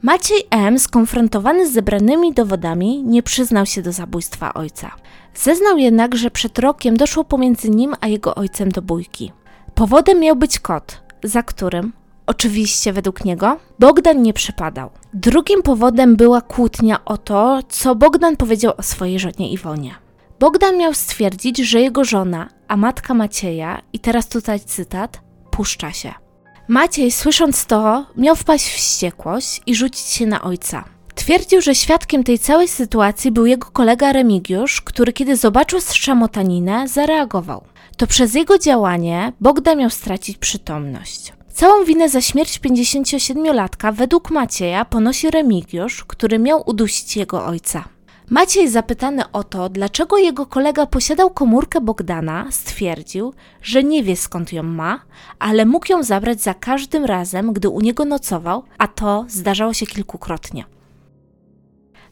Maciej 0.04 0.42
M., 0.50 0.78
skonfrontowany 0.78 1.68
z 1.68 1.72
zebranymi 1.72 2.32
dowodami, 2.32 3.02
nie 3.02 3.22
przyznał 3.22 3.66
się 3.66 3.82
do 3.82 3.92
zabójstwa 3.92 4.54
ojca. 4.54 4.90
Zeznał 5.34 5.78
jednak, 5.78 6.16
że 6.16 6.30
przed 6.30 6.58
rokiem 6.58 6.96
doszło 6.96 7.24
pomiędzy 7.24 7.70
nim 7.70 7.94
a 8.00 8.08
jego 8.08 8.34
ojcem 8.34 8.68
do 8.68 8.82
bójki. 8.82 9.32
Powodem 9.74 10.20
miał 10.20 10.36
być 10.36 10.58
kot, 10.58 11.02
za 11.22 11.42
którym, 11.42 11.92
oczywiście 12.26 12.92
według 12.92 13.24
niego, 13.24 13.56
Bogdan 13.78 14.22
nie 14.22 14.32
przypadał. 14.32 14.90
Drugim 15.14 15.62
powodem 15.62 16.16
była 16.16 16.40
kłótnia 16.40 17.04
o 17.04 17.18
to, 17.18 17.60
co 17.68 17.94
Bogdan 17.94 18.36
powiedział 18.36 18.72
o 18.76 18.82
swojej 18.82 19.18
żonie 19.18 19.50
Iwonie. 19.52 19.94
Bogdan 20.40 20.78
miał 20.78 20.94
stwierdzić, 20.94 21.58
że 21.58 21.80
jego 21.80 22.04
żona, 22.04 22.48
a 22.68 22.76
matka 22.76 23.14
Macieja, 23.14 23.82
i 23.92 23.98
teraz 23.98 24.28
tutaj 24.28 24.60
cytat, 24.60 25.20
puszcza 25.50 25.92
się. 25.92 26.23
Maciej, 26.68 27.12
słysząc 27.12 27.66
to, 27.66 28.06
miał 28.16 28.36
wpaść 28.36 28.68
w 28.68 28.76
wściekłość 28.76 29.62
i 29.66 29.74
rzucić 29.74 30.06
się 30.06 30.26
na 30.26 30.42
ojca. 30.42 30.84
Twierdził, 31.14 31.60
że 31.60 31.74
świadkiem 31.74 32.24
tej 32.24 32.38
całej 32.38 32.68
sytuacji 32.68 33.30
był 33.30 33.46
jego 33.46 33.70
kolega 33.70 34.12
Remigiusz, 34.12 34.80
który 34.80 35.12
kiedy 35.12 35.36
zobaczył 35.36 35.80
strzamotaninę, 35.80 36.88
zareagował. 36.88 37.64
To 37.96 38.06
przez 38.06 38.34
jego 38.34 38.58
działanie 38.58 39.32
Bogdan 39.40 39.78
miał 39.78 39.90
stracić 39.90 40.38
przytomność. 40.38 41.32
Całą 41.52 41.84
winę 41.84 42.08
za 42.08 42.20
śmierć 42.20 42.60
57-latka 42.60 43.94
według 43.94 44.30
Macieja 44.30 44.84
ponosi 44.84 45.30
Remigiusz, 45.30 46.04
który 46.04 46.38
miał 46.38 46.62
udusić 46.66 47.16
jego 47.16 47.46
ojca. 47.46 47.93
Maciej 48.30 48.68
zapytany 48.68 49.22
o 49.32 49.44
to, 49.44 49.68
dlaczego 49.68 50.18
jego 50.18 50.46
kolega 50.46 50.86
posiadał 50.86 51.30
komórkę 51.30 51.80
Bogdana, 51.80 52.46
stwierdził, 52.50 53.34
że 53.62 53.84
nie 53.84 54.02
wie 54.02 54.16
skąd 54.16 54.52
ją 54.52 54.62
ma, 54.62 55.00
ale 55.38 55.64
mógł 55.64 55.92
ją 55.92 56.02
zabrać 56.02 56.42
za 56.42 56.54
każdym 56.54 57.04
razem, 57.04 57.52
gdy 57.52 57.68
u 57.68 57.80
niego 57.80 58.04
nocował, 58.04 58.62
a 58.78 58.88
to 58.88 59.24
zdarzało 59.28 59.72
się 59.72 59.86
kilkukrotnie. 59.86 60.64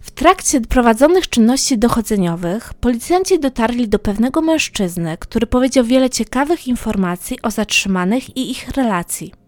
W 0.01 0.11
trakcie 0.11 0.61
prowadzonych 0.61 1.29
czynności 1.29 1.79
dochodzeniowych 1.79 2.75
policjanci 2.75 3.41
dotarli 3.41 3.89
do 3.89 3.99
pewnego 3.99 4.43
mężczyzny, 4.43 5.17
który 5.19 5.47
powiedział 5.47 5.85
wiele 5.85 6.11
ciekawych 6.11 6.69
informacji 6.69 7.43
o 7.43 7.51
zatrzymanych 7.51 8.37
i 8.37 8.51
ich 8.51 8.69
relacji. 8.69 9.42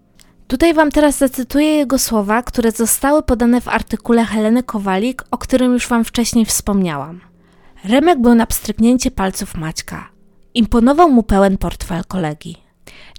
Tutaj 0.48 0.74
Wam 0.74 0.90
teraz 0.90 1.18
zacytuję 1.18 1.66
jego 1.66 1.98
słowa, 1.98 2.42
które 2.42 2.70
zostały 2.70 3.22
podane 3.22 3.60
w 3.60 3.68
artykule 3.68 4.24
Heleny 4.24 4.62
Kowalik, 4.62 5.24
o 5.30 5.38
którym 5.38 5.72
już 5.72 5.88
Wam 5.88 6.04
wcześniej 6.04 6.44
wspomniałam. 6.44 7.20
Remek 7.84 8.20
był 8.20 8.34
na 8.34 8.46
pstryknięcie 8.46 9.10
palców 9.10 9.54
Maćka. 9.54 10.08
Imponował 10.54 11.10
mu 11.10 11.22
pełen 11.22 11.58
portfel 11.58 12.04
kolegi. 12.08 12.56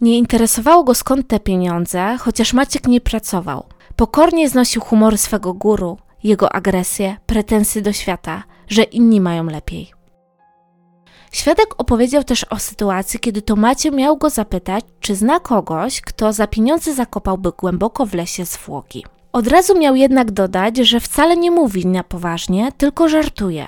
Nie 0.02 0.18
interesowało 0.18 0.84
go 0.84 0.96
skąd 0.96 1.28
te 1.28 1.40
pieniądze, 1.40 2.18
chociaż 2.20 2.54
Maciek 2.54 2.88
nie 2.88 3.02
pracował. 3.02 3.66
Pokornie 3.96 4.50
znosił 4.50 4.82
humory 4.82 5.18
swego 5.18 5.54
guru, 5.54 5.98
jego 6.24 6.56
agresję, 6.56 7.18
pretensje 7.26 7.82
do 7.82 7.94
świata, 7.94 8.44
że 8.68 8.84
inni 8.84 9.22
mają 9.22 9.46
lepiej. 9.46 9.92
Świadek 11.36 11.76
opowiedział 11.78 12.24
też 12.24 12.44
o 12.44 12.60
sytuacji, 12.60 13.20
kiedy 13.20 13.42
to 13.42 13.56
Macie 13.56 13.92
miał 13.92 14.18
go 14.18 14.30
zapytać, 14.30 14.86
czy 15.00 15.16
zna 15.16 15.40
kogoś, 15.40 16.02
kto 16.02 16.34
za 16.34 16.48
pieniądze 16.48 16.94
zakopałby 16.94 17.52
głęboko 17.52 18.06
w 18.06 18.14
lesie 18.14 18.46
zwłoki. 18.46 19.06
Od 19.34 19.48
razu 19.48 19.80
miał 19.80 19.96
jednak 19.96 20.32
dodać, 20.32 20.78
że 20.78 21.00
wcale 21.00 21.38
nie 21.38 21.52
mówi 21.52 21.88
na 21.88 22.04
poważnie, 22.04 22.72
tylko 22.78 23.10
żartuje. 23.10 23.68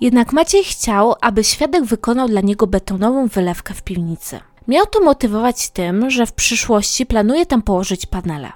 Jednak 0.00 0.32
Maciej 0.32 0.64
chciał, 0.64 1.14
aby 1.20 1.44
świadek 1.44 1.84
wykonał 1.84 2.28
dla 2.28 2.40
niego 2.40 2.66
betonową 2.66 3.26
wylewkę 3.26 3.74
w 3.74 3.82
piwnicy. 3.82 4.40
Miał 4.68 4.86
to 4.86 5.00
motywować 5.00 5.70
tym, 5.70 6.10
że 6.10 6.26
w 6.26 6.32
przyszłości 6.32 7.06
planuje 7.06 7.46
tam 7.46 7.62
położyć 7.62 8.06
panele. 8.06 8.52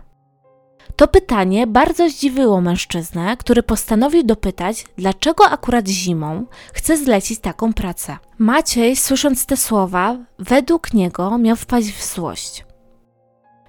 To 1.01 1.09
pytanie 1.09 1.67
bardzo 1.67 2.09
zdziwiło 2.09 2.61
mężczyznę, 2.61 3.37
który 3.37 3.63
postanowił 3.63 4.23
dopytać, 4.23 4.85
dlaczego 4.99 5.45
akurat 5.49 5.89
zimą 5.89 6.47
chce 6.73 6.97
zlecić 6.97 7.41
taką 7.41 7.73
pracę. 7.73 8.17
Maciej, 8.39 8.97
słysząc 8.97 9.47
te 9.47 9.57
słowa, 9.57 10.17
według 10.39 10.95
niego 10.95 11.39
miał 11.39 11.57
wpaść 11.57 11.93
w 11.93 12.15
złość. 12.15 12.65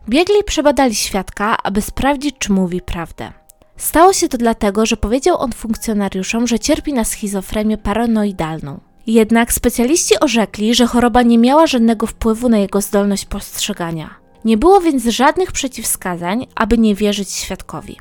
Biegli 0.09 0.43
przebadali 0.45 0.95
świadka, 0.95 1.57
aby 1.63 1.81
sprawdzić, 1.81 2.35
czy 2.39 2.51
mówi 2.51 2.81
prawdę. 2.81 3.33
Stało 3.77 4.13
się 4.13 4.29
to 4.29 4.37
dlatego, 4.37 4.85
że 4.85 4.97
powiedział 4.97 5.41
on 5.41 5.51
funkcjonariuszom, 5.51 6.47
że 6.47 6.59
cierpi 6.59 6.93
na 6.93 7.03
schizofrenię 7.03 7.77
paranoidalną. 7.77 8.79
Jednak 9.07 9.53
specjaliści 9.53 10.19
orzekli, 10.19 10.75
że 10.75 10.87
choroba 10.87 11.21
nie 11.21 11.37
miała 11.37 11.67
żadnego 11.67 12.07
wpływu 12.07 12.49
na 12.49 12.57
jego 12.57 12.81
zdolność 12.81 13.25
postrzegania. 13.25 14.20
Nie 14.45 14.57
było 14.57 14.81
więc 14.81 15.03
żadnych 15.03 15.51
przeciwwskazań, 15.51 16.47
aby 16.55 16.77
nie 16.77 16.95
wierzyć 16.95 17.31
świadkowi. 17.31 17.97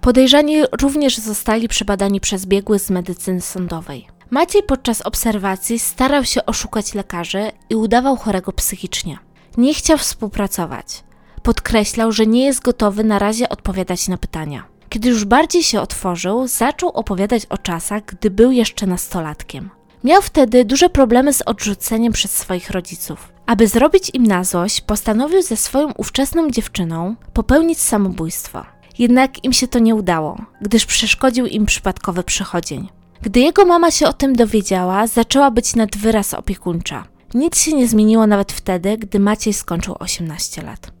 Podejrzani 0.00 0.62
również 0.80 1.18
zostali 1.18 1.68
przebadani 1.68 2.20
przez 2.20 2.46
biegłych 2.46 2.82
z 2.82 2.90
medycyny 2.90 3.40
sądowej. 3.40 4.06
Maciej 4.30 4.62
podczas 4.62 5.02
obserwacji 5.02 5.78
starał 5.78 6.24
się 6.24 6.46
oszukać 6.46 6.94
lekarzy 6.94 7.52
i 7.70 7.76
udawał 7.76 8.16
chorego 8.16 8.52
psychicznie. 8.52 9.18
Nie 9.56 9.74
chciał 9.74 9.98
współpracować. 9.98 11.04
Podkreślał, 11.42 12.12
że 12.12 12.26
nie 12.26 12.44
jest 12.44 12.62
gotowy 12.62 13.04
na 13.04 13.18
razie 13.18 13.48
odpowiadać 13.48 14.08
na 14.08 14.16
pytania. 14.16 14.64
Kiedy 14.88 15.08
już 15.08 15.24
bardziej 15.24 15.62
się 15.62 15.80
otworzył, 15.80 16.46
zaczął 16.46 16.88
opowiadać 16.88 17.46
o 17.46 17.58
czasach, 17.58 18.02
gdy 18.06 18.30
był 18.30 18.50
jeszcze 18.50 18.86
nastolatkiem. 18.86 19.70
Miał 20.04 20.22
wtedy 20.22 20.64
duże 20.64 20.88
problemy 20.88 21.32
z 21.32 21.42
odrzuceniem 21.42 22.12
przez 22.12 22.32
swoich 22.36 22.70
rodziców. 22.70 23.29
Aby 23.46 23.68
zrobić 23.68 24.10
im 24.14 24.26
na 24.26 24.44
złość, 24.44 24.80
postanowił 24.80 25.42
ze 25.42 25.56
swoją 25.56 25.92
ówczesną 25.92 26.50
dziewczyną 26.50 27.16
popełnić 27.32 27.78
samobójstwo. 27.78 28.64
Jednak 28.98 29.44
im 29.44 29.52
się 29.52 29.68
to 29.68 29.78
nie 29.78 29.94
udało, 29.94 30.38
gdyż 30.60 30.86
przeszkodził 30.86 31.46
im 31.46 31.66
przypadkowy 31.66 32.22
przychodzień. 32.22 32.88
Gdy 33.22 33.40
jego 33.40 33.64
mama 33.64 33.90
się 33.90 34.06
o 34.06 34.12
tym 34.12 34.32
dowiedziała, 34.32 35.06
zaczęła 35.06 35.50
być 35.50 35.76
nad 35.76 35.96
wyraz 35.96 36.34
opiekuńcza. 36.34 37.04
Nic 37.34 37.58
się 37.58 37.72
nie 37.72 37.88
zmieniło 37.88 38.26
nawet 38.26 38.52
wtedy, 38.52 38.98
gdy 38.98 39.18
Maciej 39.18 39.52
skończył 39.52 39.96
18 39.98 40.62
lat. 40.62 40.92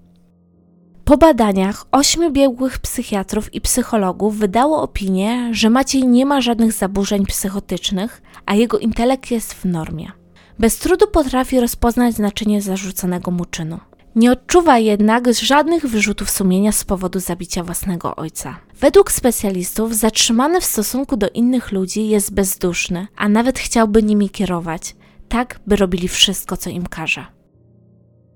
Po 1.04 1.16
badaniach 1.16 1.86
ośmiu 1.92 2.30
biegłych 2.30 2.78
psychiatrów 2.78 3.54
i 3.54 3.60
psychologów 3.60 4.36
wydało 4.36 4.82
opinię, 4.82 5.48
że 5.52 5.70
Maciej 5.70 6.06
nie 6.06 6.26
ma 6.26 6.40
żadnych 6.40 6.72
zaburzeń 6.72 7.26
psychotycznych, 7.26 8.22
a 8.46 8.54
jego 8.54 8.78
intelekt 8.78 9.30
jest 9.30 9.54
w 9.54 9.64
normie. 9.64 10.12
Bez 10.60 10.78
trudu 10.78 11.06
potrafi 11.06 11.60
rozpoznać 11.60 12.14
znaczenie 12.14 12.62
zarzuconego 12.62 13.30
mu 13.30 13.44
czynu. 13.44 13.78
Nie 14.16 14.32
odczuwa 14.32 14.78
jednak 14.78 15.34
żadnych 15.34 15.86
wyrzutów 15.86 16.30
sumienia 16.30 16.72
z 16.72 16.84
powodu 16.84 17.20
zabicia 17.20 17.64
własnego 17.64 18.16
ojca. 18.16 18.58
Według 18.80 19.12
specjalistów 19.12 19.96
zatrzymany 19.96 20.60
w 20.60 20.64
stosunku 20.64 21.16
do 21.16 21.28
innych 21.28 21.72
ludzi 21.72 22.08
jest 22.08 22.34
bezduszny, 22.34 23.06
a 23.16 23.28
nawet 23.28 23.58
chciałby 23.58 24.02
nimi 24.02 24.30
kierować, 24.30 24.96
tak 25.28 25.60
by 25.66 25.76
robili 25.76 26.08
wszystko, 26.08 26.56
co 26.56 26.70
im 26.70 26.86
każe. 26.86 27.26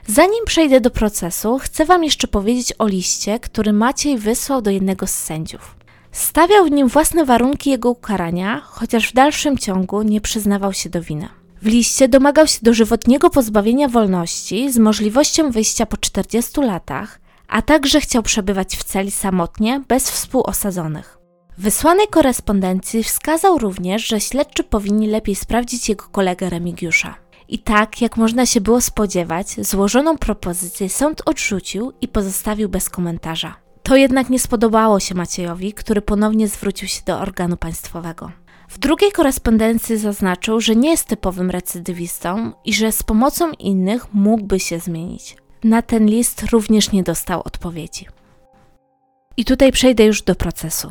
Zanim 0.06 0.44
przejdę 0.44 0.80
do 0.80 0.90
procesu, 0.90 1.58
chcę 1.58 1.84
Wam 1.84 2.04
jeszcze 2.04 2.28
powiedzieć 2.28 2.72
o 2.78 2.86
liście, 2.86 3.40
który 3.40 3.72
Maciej 3.72 4.18
wysłał 4.18 4.62
do 4.62 4.70
jednego 4.70 5.06
z 5.06 5.14
sędziów. 5.14 5.76
Stawiał 6.12 6.66
w 6.66 6.70
nim 6.70 6.88
własne 6.88 7.24
warunki 7.24 7.70
jego 7.70 7.90
ukarania, 7.90 8.60
chociaż 8.64 9.10
w 9.10 9.14
dalszym 9.14 9.58
ciągu 9.58 10.02
nie 10.02 10.20
przyznawał 10.20 10.72
się 10.72 10.90
do 10.90 11.02
winy. 11.02 11.28
W 11.64 11.66
liście 11.66 12.08
domagał 12.08 12.46
się 12.46 12.58
dożywotniego 12.62 13.30
pozbawienia 13.30 13.88
wolności 13.88 14.72
z 14.72 14.78
możliwością 14.78 15.50
wyjścia 15.50 15.86
po 15.86 15.96
40 15.96 16.60
latach, 16.60 17.20
a 17.48 17.62
także 17.62 18.00
chciał 18.00 18.22
przebywać 18.22 18.76
w 18.76 18.84
celi 18.84 19.10
samotnie, 19.10 19.82
bez 19.88 20.10
współosadzonych. 20.10 21.18
W 21.58 21.62
wysłanej 21.62 22.06
korespondencji 22.08 23.04
wskazał 23.04 23.58
również, 23.58 24.06
że 24.06 24.20
śledczy 24.20 24.64
powinni 24.64 25.06
lepiej 25.06 25.34
sprawdzić 25.34 25.88
jego 25.88 26.04
kolegę 26.04 26.50
Remigiusza. 26.50 27.14
I 27.48 27.58
tak, 27.58 28.00
jak 28.00 28.16
można 28.16 28.46
się 28.46 28.60
było 28.60 28.80
spodziewać, 28.80 29.46
złożoną 29.58 30.18
propozycję 30.18 30.88
sąd 30.88 31.22
odrzucił 31.26 31.92
i 32.00 32.08
pozostawił 32.08 32.68
bez 32.68 32.90
komentarza. 32.90 33.56
To 33.82 33.96
jednak 33.96 34.30
nie 34.30 34.38
spodobało 34.38 35.00
się 35.00 35.14
Maciejowi, 35.14 35.72
który 35.72 36.02
ponownie 36.02 36.48
zwrócił 36.48 36.88
się 36.88 37.00
do 37.06 37.20
organu 37.20 37.56
państwowego. 37.56 38.43
W 38.74 38.78
drugiej 38.78 39.12
korespondencji 39.12 39.96
zaznaczył, 39.96 40.60
że 40.60 40.76
nie 40.76 40.90
jest 40.90 41.04
typowym 41.08 41.50
recydywistą 41.50 42.52
i 42.64 42.74
że 42.74 42.92
z 42.92 43.02
pomocą 43.02 43.52
innych 43.52 44.14
mógłby 44.14 44.60
się 44.60 44.78
zmienić. 44.78 45.36
Na 45.64 45.82
ten 45.82 46.06
list 46.06 46.42
również 46.52 46.92
nie 46.92 47.02
dostał 47.02 47.42
odpowiedzi. 47.44 48.06
I 49.36 49.44
tutaj 49.44 49.72
przejdę 49.72 50.04
już 50.04 50.22
do 50.22 50.34
procesu. 50.34 50.90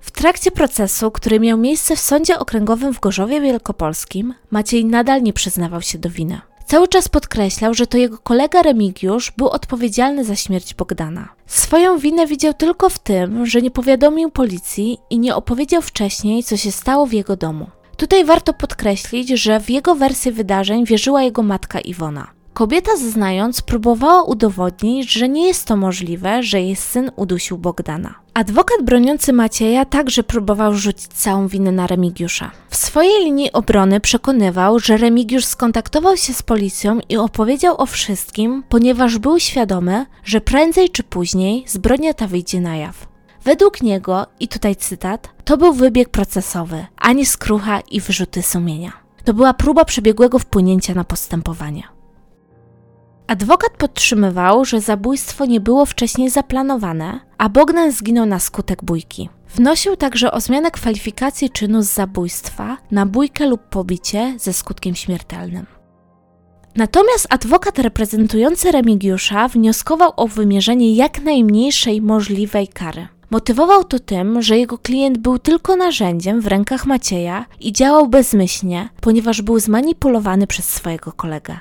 W 0.00 0.10
trakcie 0.10 0.50
procesu, 0.50 1.10
który 1.10 1.40
miał 1.40 1.58
miejsce 1.58 1.96
w 1.96 2.00
Sądzie 2.00 2.38
Okręgowym 2.38 2.94
w 2.94 3.00
Gorzowie 3.00 3.40
Wielkopolskim, 3.40 4.34
Maciej 4.50 4.84
nadal 4.84 5.22
nie 5.22 5.32
przyznawał 5.32 5.82
się 5.82 5.98
do 5.98 6.10
winy. 6.10 6.40
Cały 6.66 6.88
czas 6.88 7.08
podkreślał, 7.08 7.74
że 7.74 7.86
to 7.86 7.98
jego 7.98 8.18
kolega 8.18 8.62
Remigiusz 8.62 9.32
był 9.36 9.48
odpowiedzialny 9.48 10.24
za 10.24 10.36
śmierć 10.36 10.74
Bogdana. 10.74 11.28
Swoją 11.46 11.98
winę 11.98 12.26
widział 12.26 12.54
tylko 12.54 12.88
w 12.88 12.98
tym, 12.98 13.46
że 13.46 13.62
nie 13.62 13.70
powiadomił 13.70 14.30
policji 14.30 14.98
i 15.10 15.18
nie 15.18 15.36
opowiedział 15.36 15.82
wcześniej, 15.82 16.42
co 16.42 16.56
się 16.56 16.72
stało 16.72 17.06
w 17.06 17.12
jego 17.12 17.36
domu. 17.36 17.66
Tutaj 17.96 18.24
warto 18.24 18.54
podkreślić, 18.54 19.28
że 19.28 19.60
w 19.60 19.70
jego 19.70 19.94
wersję 19.94 20.32
wydarzeń 20.32 20.84
wierzyła 20.84 21.22
jego 21.22 21.42
matka 21.42 21.80
Iwona. 21.80 22.30
Kobieta 22.54 22.96
zeznając 22.96 23.62
próbowała 23.62 24.22
udowodnić, 24.22 25.12
że 25.12 25.28
nie 25.28 25.46
jest 25.46 25.66
to 25.66 25.76
możliwe, 25.76 26.42
że 26.42 26.60
jej 26.60 26.76
syn 26.76 27.10
udusił 27.16 27.58
Bogdana. 27.58 28.23
Adwokat 28.34 28.82
broniący 28.82 29.32
Macieja 29.32 29.84
także 29.84 30.22
próbował 30.22 30.74
rzucić 30.74 31.08
całą 31.08 31.48
winę 31.48 31.72
na 31.72 31.86
Remigiusza. 31.86 32.50
W 32.70 32.76
swojej 32.76 33.24
linii 33.24 33.52
obrony 33.52 34.00
przekonywał, 34.00 34.78
że 34.78 34.96
Remigiusz 34.96 35.44
skontaktował 35.44 36.16
się 36.16 36.34
z 36.34 36.42
policją 36.42 36.98
i 37.08 37.16
opowiedział 37.16 37.80
o 37.80 37.86
wszystkim, 37.86 38.62
ponieważ 38.68 39.18
był 39.18 39.40
świadomy, 39.40 40.06
że 40.24 40.40
prędzej 40.40 40.90
czy 40.90 41.02
później 41.02 41.64
zbrodnia 41.66 42.14
ta 42.14 42.26
wyjdzie 42.26 42.60
na 42.60 42.76
jaw. 42.76 43.06
Według 43.44 43.82
niego, 43.82 44.26
i 44.40 44.48
tutaj 44.48 44.76
cytat, 44.76 45.28
to 45.44 45.56
był 45.56 45.72
wybieg 45.72 46.08
procesowy, 46.08 46.86
a 46.96 47.12
nie 47.12 47.26
skrucha 47.26 47.80
i 47.80 48.00
wyrzuty 48.00 48.42
sumienia. 48.42 48.92
To 49.24 49.34
była 49.34 49.54
próba 49.54 49.84
przebiegłego 49.84 50.38
wpłynięcia 50.38 50.94
na 50.94 51.04
postępowanie. 51.04 51.93
Adwokat 53.26 53.72
podtrzymywał, 53.78 54.64
że 54.64 54.80
zabójstwo 54.80 55.46
nie 55.46 55.60
było 55.60 55.86
wcześniej 55.86 56.30
zaplanowane, 56.30 57.20
a 57.38 57.48
Bogdan 57.48 57.92
zginął 57.92 58.26
na 58.26 58.38
skutek 58.38 58.84
bójki. 58.84 59.28
Wnosił 59.54 59.96
także 59.96 60.32
o 60.32 60.40
zmianę 60.40 60.70
kwalifikacji 60.70 61.50
czynu 61.50 61.82
z 61.82 61.86
zabójstwa 61.86 62.76
na 62.90 63.06
bójkę 63.06 63.46
lub 63.46 63.60
pobicie 63.60 64.34
ze 64.38 64.52
skutkiem 64.52 64.94
śmiertelnym. 64.94 65.66
Natomiast 66.76 67.26
adwokat 67.30 67.78
reprezentujący 67.78 68.72
Remigiusza 68.72 69.48
wnioskował 69.48 70.12
o 70.16 70.28
wymierzenie 70.28 70.94
jak 70.94 71.22
najmniejszej 71.22 72.02
możliwej 72.02 72.68
kary. 72.68 73.08
Motywował 73.30 73.84
to 73.84 73.98
tym, 73.98 74.42
że 74.42 74.58
jego 74.58 74.78
klient 74.78 75.18
był 75.18 75.38
tylko 75.38 75.76
narzędziem 75.76 76.40
w 76.40 76.46
rękach 76.46 76.86
Macieja 76.86 77.46
i 77.60 77.72
działał 77.72 78.08
bezmyślnie, 78.08 78.88
ponieważ 79.00 79.42
był 79.42 79.58
zmanipulowany 79.58 80.46
przez 80.46 80.68
swojego 80.68 81.12
kolegę. 81.12 81.60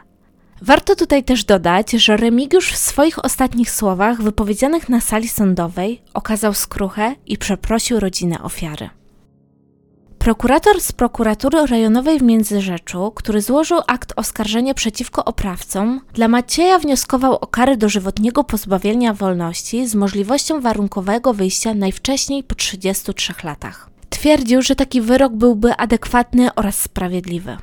Warto 0.66 0.96
tutaj 0.96 1.24
też 1.24 1.44
dodać, 1.46 1.92
że 1.92 2.18
Remigiusz 2.18 2.72
w 2.72 2.78
swoich 2.78 3.26
ostatnich 3.26 3.72
słowach 3.72 4.22
wypowiedzianych 4.22 4.90
na 4.90 5.02
sali 5.02 5.28
sądowej 5.28 6.02
okazał 6.14 6.54
skruchę 6.54 7.16
i 7.26 7.38
przeprosił 7.38 8.00
rodzinę 8.00 8.44
ofiary. 8.44 8.90
Prokurator 10.20 10.82
z 10.82 10.92
prokuratury 10.92 11.66
rejonowej 11.66 12.20
w 12.20 12.24
Międzyrzeczu, 12.24 13.12
który 13.16 13.42
złożył 13.42 13.80
akt 13.88 14.14
oskarżenia 14.16 14.74
przeciwko 14.74 15.26
oprawcom, 15.26 16.02
dla 16.14 16.28
Macieja 16.28 16.80
wnioskował 16.80 17.36
o 17.36 17.48
karę 17.48 17.78
dożywotniego 17.78 18.44
pozbawienia 18.44 19.14
wolności 19.14 19.88
z 19.88 19.96
możliwością 19.96 20.62
warunkowego 20.62 21.34
wyjścia 21.34 21.74
najwcześniej 21.74 22.44
po 22.44 22.56
33 22.56 23.34
latach. 23.44 23.90
Twierdził, 24.10 24.62
że 24.62 24.76
taki 24.76 25.02
wyrok 25.02 25.34
byłby 25.34 25.76
adekwatny 25.78 26.56
oraz 26.56 26.80
sprawiedliwy. 26.80 27.58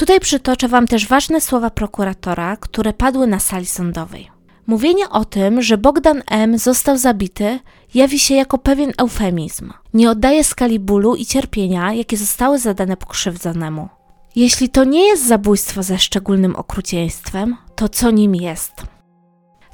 Tutaj 0.00 0.20
przytoczę 0.20 0.68
Wam 0.68 0.86
też 0.86 1.06
ważne 1.06 1.40
słowa 1.40 1.70
prokuratora, 1.70 2.56
które 2.56 2.92
padły 2.92 3.26
na 3.26 3.40
sali 3.40 3.66
sądowej. 3.66 4.30
Mówienie 4.66 5.08
o 5.08 5.24
tym, 5.24 5.62
że 5.62 5.78
Bogdan 5.78 6.22
M. 6.30 6.58
został 6.58 6.96
zabity, 6.96 7.58
jawi 7.94 8.18
się 8.18 8.34
jako 8.34 8.58
pewien 8.58 8.92
eufemizm. 8.98 9.72
Nie 9.94 10.10
oddaje 10.10 10.44
skali 10.44 10.78
bólu 10.78 11.16
i 11.16 11.26
cierpienia, 11.26 11.92
jakie 11.92 12.16
zostały 12.16 12.58
zadane 12.58 12.96
pokrzywdzonemu. 12.96 13.88
Jeśli 14.36 14.68
to 14.68 14.84
nie 14.84 15.06
jest 15.06 15.26
zabójstwo 15.26 15.82
ze 15.82 15.98
szczególnym 15.98 16.56
okrucieństwem, 16.56 17.56
to 17.76 17.88
co 17.88 18.10
nim 18.10 18.34
jest? 18.34 18.72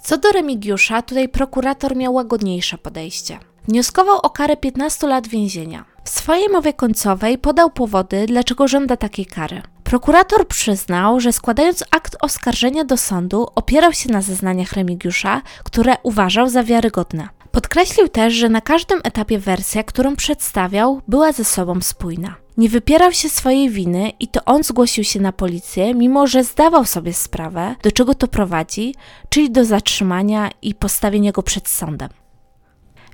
Co 0.03 0.19
do 0.19 0.33
Remigiusza, 0.33 1.03
tutaj 1.03 1.29
prokurator 1.29 1.97
miał 1.97 2.15
łagodniejsze 2.15 2.79
podejście. 2.79 3.39
Wnioskował 3.69 4.19
o 4.19 4.31
karę 4.31 4.57
15 4.57 5.07
lat 5.07 5.29
więzienia. 5.29 5.85
W 6.05 6.09
swojej 6.09 6.49
mowie 6.49 6.73
końcowej 6.73 7.39
podał 7.39 7.71
powody, 7.71 8.27
dlaczego 8.27 8.69
żąda 8.69 8.97
takiej 8.97 9.27
kary. 9.27 9.63
Prokurator 9.87 10.49
przyznał, 10.49 11.21
że 11.21 11.33
składając 11.33 11.85
akt 11.91 12.17
oskarżenia 12.21 12.85
do 12.85 12.97
sądu, 12.97 13.47
opierał 13.55 13.93
się 13.93 14.13
na 14.13 14.23
zeznaniach 14.23 14.73
Remigiusza, 14.73 15.43
które 15.65 15.95
uważał 16.03 16.49
za 16.49 16.65
wiarygodne. 16.65 17.29
Podkreślił 17.51 18.09
też, 18.09 18.35
że 18.35 18.49
na 18.49 18.61
każdym 18.61 19.01
etapie 19.05 19.39
wersja, 19.39 19.83
którą 19.83 20.17
przedstawiał, 20.17 21.01
była 21.09 21.33
ze 21.33 21.45
sobą 21.45 21.81
spójna. 21.81 22.35
Nie 22.57 22.69
wypierał 22.69 23.13
się 23.13 23.29
swojej 23.29 23.71
winy 23.71 24.13
i 24.21 24.29
to 24.29 24.45
on 24.45 24.63
zgłosił 24.63 25.05
się 25.05 25.21
na 25.21 25.33
policję, 25.33 25.95
mimo 25.95 26.27
że 26.27 26.45
zdawał 26.45 26.85
sobie 26.85 27.15
sprawę, 27.15 27.75
do 27.83 27.93
czego 27.93 28.15
to 28.15 28.29
prowadzi, 28.29 28.95
czyli 29.29 29.51
do 29.51 29.65
zatrzymania 29.65 30.51
i 30.63 30.75
postawienia 30.75 31.33
go 31.33 31.43
przed 31.43 31.69
sądem. 31.69 32.09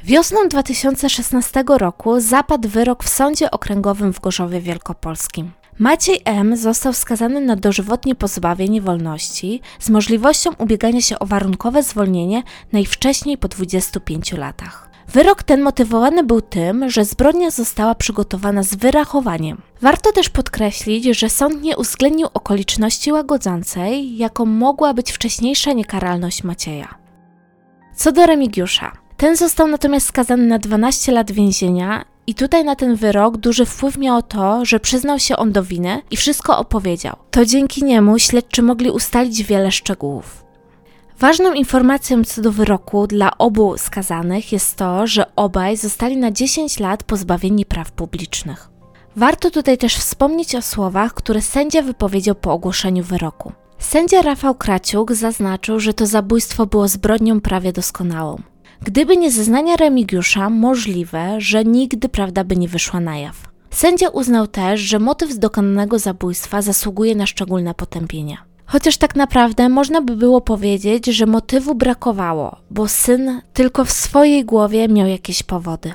Wiosną 0.05 0.49
2016 0.49 1.65
roku 1.69 2.21
zapadł 2.21 2.69
wyrok 2.69 3.05
w 3.05 3.09
Sądzie 3.09 3.51
Okręgowym 3.51 4.13
w 4.13 4.21
Gorzowie 4.21 4.61
Wielkopolskim. 4.61 5.62
Maciej 5.79 6.21
M. 6.25 6.57
został 6.57 6.93
skazany 6.93 7.41
na 7.41 7.57
dożywotnie 7.57 8.15
pozbawienie 8.15 8.81
wolności 8.81 9.61
z 9.81 9.91
możliwością 9.91 10.51
ubiegania 10.59 11.01
się 11.01 11.19
o 11.19 11.27
warunkowe 11.27 11.83
zwolnienie 11.83 12.43
najwcześniej 12.73 13.39
po 13.39 13.49
25 13.49 14.33
latach. 14.33 14.91
Wyrok 15.09 15.43
ten 15.43 15.63
motywowany 15.63 16.25
był 16.25 16.41
tym, 16.41 16.91
że 16.91 17.05
zbrodnia 17.05 17.51
została 17.51 17.95
przygotowana 17.95 18.63
z 18.63 18.75
wyrachowaniem. 18.75 19.63
Warto 19.81 20.13
też 20.13 20.29
podkreślić, 20.29 21.05
że 21.05 21.29
sąd 21.29 21.63
nie 21.63 21.77
uwzględnił 21.77 22.29
okoliczności 22.35 23.13
łagodzącej, 23.13 24.17
jaką 24.17 24.45
mogła 24.45 24.95
być 24.95 25.13
wcześniejsza 25.13 25.73
niekaralność 25.73 26.45
Macieja. 26.45 26.95
Co 27.95 28.13
do 28.13 28.27
Remigiusza. 28.27 28.93
Ten 29.17 29.37
został 29.37 29.69
natomiast 29.69 30.07
skazany 30.07 30.47
na 30.47 30.59
12 30.59 31.13
lat 31.13 31.33
więzienia 31.33 32.05
i 32.27 32.35
tutaj 32.35 32.65
na 32.65 32.77
ten 32.77 32.95
wyrok 32.95 33.37
duży 33.37 33.67
wpływ 33.67 33.99
miało 33.99 34.23
to, 34.23 34.65
że 34.65 34.81
przyznał 34.81 35.19
się 35.19 35.37
on 35.37 35.53
do 35.53 35.63
winy 35.63 36.03
i 36.11 36.17
wszystko 36.17 36.59
opowiedział. 36.59 37.17
To 37.31 37.47
dzięki 37.47 37.85
niemu 37.85 38.19
śledczy 38.19 38.63
mogli 38.63 38.91
ustalić 38.91 39.43
wiele 39.43 39.73
szczegółów. 39.73 40.45
Ważną 41.19 41.53
informacją 41.53 42.25
co 42.25 42.43
do 42.43 42.53
wyroku 42.53 43.07
dla 43.07 43.39
obu 43.39 43.79
skazanych 43.79 44.53
jest 44.53 44.77
to, 44.77 45.07
że 45.07 45.37
obaj 45.37 45.77
zostali 45.77 46.17
na 46.17 46.31
10 46.31 46.81
lat 46.81 47.05
pozbawieni 47.05 47.67
praw 47.67 47.93
publicznych. 47.93 48.69
Warto 49.17 49.51
tutaj 49.51 49.79
też 49.79 49.97
wspomnieć 49.97 50.55
o 50.55 50.63
słowach, 50.63 51.15
które 51.15 51.43
sędzia 51.43 51.83
wypowiedział 51.83 52.35
po 52.35 52.53
ogłoszeniu 52.53 53.05
wyroku. 53.05 53.53
Sędzia 53.79 54.23
Rafał 54.23 54.55
Kraciuk 54.55 55.13
zaznaczył, 55.13 55.81
że 55.81 55.95
to 55.95 56.07
zabójstwo 56.07 56.67
było 56.67 56.89
zbrodnią 56.89 57.41
prawie 57.41 57.73
doskonałą. 57.73 58.43
Gdyby 58.85 59.17
nie 59.17 59.31
zeznania 59.31 59.77
Remigiusza, 59.77 60.51
możliwe, 60.51 61.35
że 61.39 61.65
nigdy 61.65 62.09
prawda 62.09 62.45
by 62.45 62.57
nie 62.57 62.69
wyszła 62.69 63.01
na 63.01 63.19
jaw. 63.19 63.37
Sędzia 63.71 64.09
uznał 64.09 64.47
też, 64.47 64.81
że 64.81 64.99
motyw 64.99 65.31
z 65.31 65.39
dokonanego 65.39 65.99
zabójstwa 65.99 66.63
zasługuje 66.63 67.15
na 67.15 67.27
szczególne 67.27 67.75
potępienie. 67.75 68.39
Chociaż 68.67 68.97
tak 68.97 69.17
naprawdę 69.17 69.69
można 69.69 70.01
by 70.01 70.17
było 70.17 70.41
powiedzieć, 70.41 71.07
że 71.07 71.27
motywu 71.27 71.75
brakowało, 71.75 72.57
bo 72.71 72.89
syn 72.89 73.41
tylko 73.53 73.85
w 73.85 73.91
swojej 73.91 74.45
głowie 74.45 74.89
miał 74.89 75.07
jakieś 75.07 75.43
powody. 75.43 75.93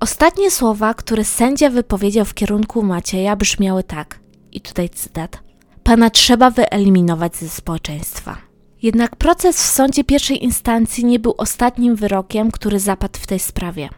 Ostatnie 0.00 0.50
słowa, 0.50 0.94
które 0.94 1.24
sędzia 1.24 1.70
wypowiedział 1.70 2.24
w 2.24 2.34
kierunku 2.34 2.82
Macieja, 2.82 3.36
brzmiały 3.36 3.82
tak, 3.82 4.20
i 4.52 4.60
tutaj 4.60 4.88
cytat: 4.88 5.38
Pana 5.82 6.10
trzeba 6.10 6.50
wyeliminować 6.50 7.36
ze 7.36 7.48
społeczeństwa. 7.48 8.49
Jednak 8.82 9.16
proces 9.16 9.56
w 9.56 9.66
sądzie 9.66 10.04
pierwszej 10.04 10.44
instancji 10.44 11.04
nie 11.04 11.18
był 11.18 11.34
ostatnim 11.38 11.96
wyrokiem, 11.96 12.50
który 12.50 12.78
zapadł 12.78 13.18
w 13.20 13.26
tej 13.26 13.38
sprawie. 13.38 13.88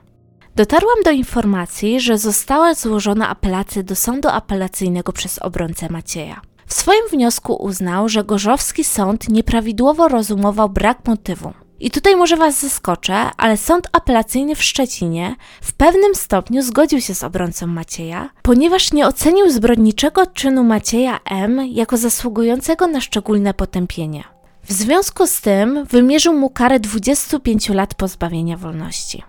Dotarłam 0.57 1.03
do 1.05 1.11
informacji, 1.11 2.01
że 2.01 2.19
została 2.19 2.75
złożona 2.75 3.29
apelacja 3.29 3.83
do 3.83 3.97
sądu 3.97 4.29
apelacyjnego 4.29 5.13
przez 5.13 5.39
obrońcę 5.39 5.89
Macieja. 5.91 6.41
W 6.67 6.75
swoim 6.75 7.09
wniosku 7.11 7.55
uznał, 7.55 8.09
że 8.09 8.25
Gorzowski 8.25 8.85
Sąd 8.85 9.29
nieprawidłowo 9.29 10.09
rozumował 10.09 10.69
brak 10.69 11.07
motywu. 11.07 11.53
I 11.81 11.91
tutaj 11.91 12.17
może 12.17 12.37
Was 12.37 12.61
zaskoczę, 12.61 13.31
ale 13.37 13.57
sąd 13.57 13.89
apelacyjny 13.93 14.55
w 14.55 14.63
Szczecinie 14.63 15.37
w 15.63 15.73
pewnym 15.73 16.15
stopniu 16.15 16.63
zgodził 16.63 17.01
się 17.01 17.15
z 17.15 17.25
obrońcą 17.25 17.67
Macieja, 17.67 18.31
ponieważ 18.43 18.93
nie 18.93 19.07
ocenił 19.07 19.51
zbrodniczego 19.51 20.27
czynu 20.27 20.65
Macieja 20.65 21.21
M 21.25 21.67
jako 21.69 21.97
zasługującego 21.97 22.87
na 22.87 23.01
szczególne 23.01 23.55
potępienie. 23.55 24.32
W 24.65 24.73
związku 24.73 25.27
z 25.27 25.41
tym 25.41 25.85
wymierzył 25.85 26.35
mu 26.35 26.51
karę 26.51 26.81
25 26.81 27.69
lat 27.69 27.95
pozbawienia 27.95 28.57
wolności. 28.57 29.23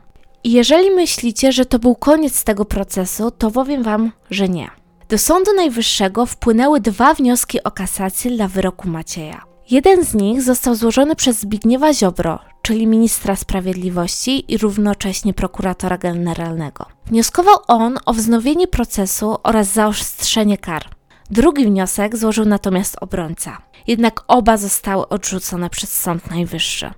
I 0.44 0.52
jeżeli 0.52 0.92
myślicie, 0.92 1.52
że 1.52 1.66
to 1.66 1.80
był 1.80 1.96
koniec 1.96 2.44
tego 2.44 2.66
procesu, 2.66 3.32
to 3.32 3.52
powiem 3.52 3.84
Wam, 3.84 4.12
że 4.30 4.50
nie. 4.50 4.70
Do 5.10 5.18
Sądu 5.18 5.54
Najwyższego 5.56 6.26
wpłynęły 6.26 6.80
dwa 6.80 7.14
wnioski 7.14 7.64
o 7.64 7.72
kasację 7.72 8.32
dla 8.32 8.48
wyroku 8.48 8.90
Macieja. 8.90 9.46
Jeden 9.70 10.06
z 10.06 10.14
nich 10.14 10.42
został 10.42 10.76
złożony 10.76 11.16
przez 11.16 11.40
Zbigniewa 11.40 11.94
Ziobro, 11.94 12.40
czyli 12.62 12.88
ministra 12.88 13.36
sprawiedliwości 13.36 14.54
i 14.54 14.58
równocześnie 14.58 15.34
prokuratora 15.34 15.98
generalnego. 15.98 16.86
Wnioskował 17.06 17.56
on 17.68 17.98
o 18.06 18.14
wznowienie 18.14 18.68
procesu 18.68 19.38
oraz 19.44 19.68
zaostrzenie 19.68 20.58
kar. 20.58 20.90
Drugi 21.34 21.66
wniosek 21.66 22.18
złożył 22.18 22.46
natomiast 22.46 22.96
obrońca. 23.02 23.58
Jednak 23.88 24.24
oba 24.28 24.58
zostały 24.58 25.08
odrzucone 25.10 25.70
przez 25.70 26.02
Sąd 26.02 26.30
Najwyższy. 26.30 26.92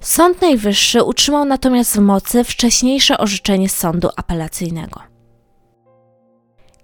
Sąd 0.00 0.42
Najwyższy 0.42 1.02
utrzymał 1.02 1.44
natomiast 1.44 1.96
w 1.96 2.00
mocy 2.00 2.44
wcześniejsze 2.44 3.18
orzeczenie 3.18 3.68
sądu 3.68 4.08
apelacyjnego. 4.16 5.00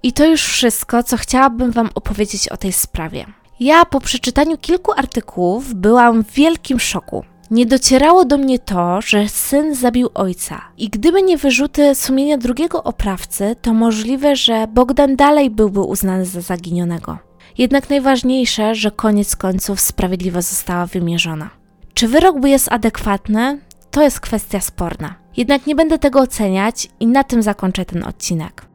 I 0.03 0.13
to 0.13 0.27
już 0.27 0.43
wszystko, 0.43 1.03
co 1.03 1.17
chciałabym 1.17 1.71
Wam 1.71 1.91
opowiedzieć 1.95 2.49
o 2.49 2.57
tej 2.57 2.73
sprawie. 2.73 3.27
Ja 3.61 3.85
po 3.85 4.01
przeczytaniu 4.01 4.59
kilku 4.59 4.93
artykułów 4.93 5.75
byłam 5.75 6.25
w 6.25 6.31
wielkim 6.31 6.81
szoku. 6.81 7.25
Nie 7.51 7.67
docierało 7.67 8.25
do 8.25 8.39
mnie 8.39 8.59
to, 8.59 9.01
że 9.01 9.29
syn 9.29 9.75
zabił 9.75 10.09
ojca. 10.15 10.63
I 10.79 10.89
gdyby 10.89 11.23
nie 11.23 11.39
wyrzuty 11.39 11.95
sumienia 11.95 12.39
drugiego 12.39 12.85
oprawcy, 12.85 13.57
to 13.63 13.75
możliwe, 13.75 14.37
że 14.37 14.67
Bogdan 14.67 15.17
dalej 15.17 15.51
byłby 15.51 15.81
uznany 15.81 16.27
za 16.27 16.41
zaginionego. 16.41 17.19
Jednak 17.59 17.91
najważniejsze, 17.91 18.75
że 18.75 18.91
koniec 18.91 19.37
końców 19.37 19.81
sprawiedliwość 19.81 20.49
została 20.49 20.87
wymierzona. 20.87 21.51
Czy 21.95 22.09
wyrok 22.09 22.45
jest 22.45 22.73
adekwatny? 22.73 23.61
To 23.91 24.03
jest 24.03 24.21
kwestia 24.21 24.61
sporna. 24.61 25.15
Jednak 25.37 25.67
nie 25.67 25.75
będę 25.75 25.99
tego 25.99 26.21
oceniać 26.21 26.89
i 27.01 27.07
na 27.07 27.25
tym 27.25 27.43
zakończę 27.43 27.85
ten 27.85 28.05
odcinek. 28.05 28.67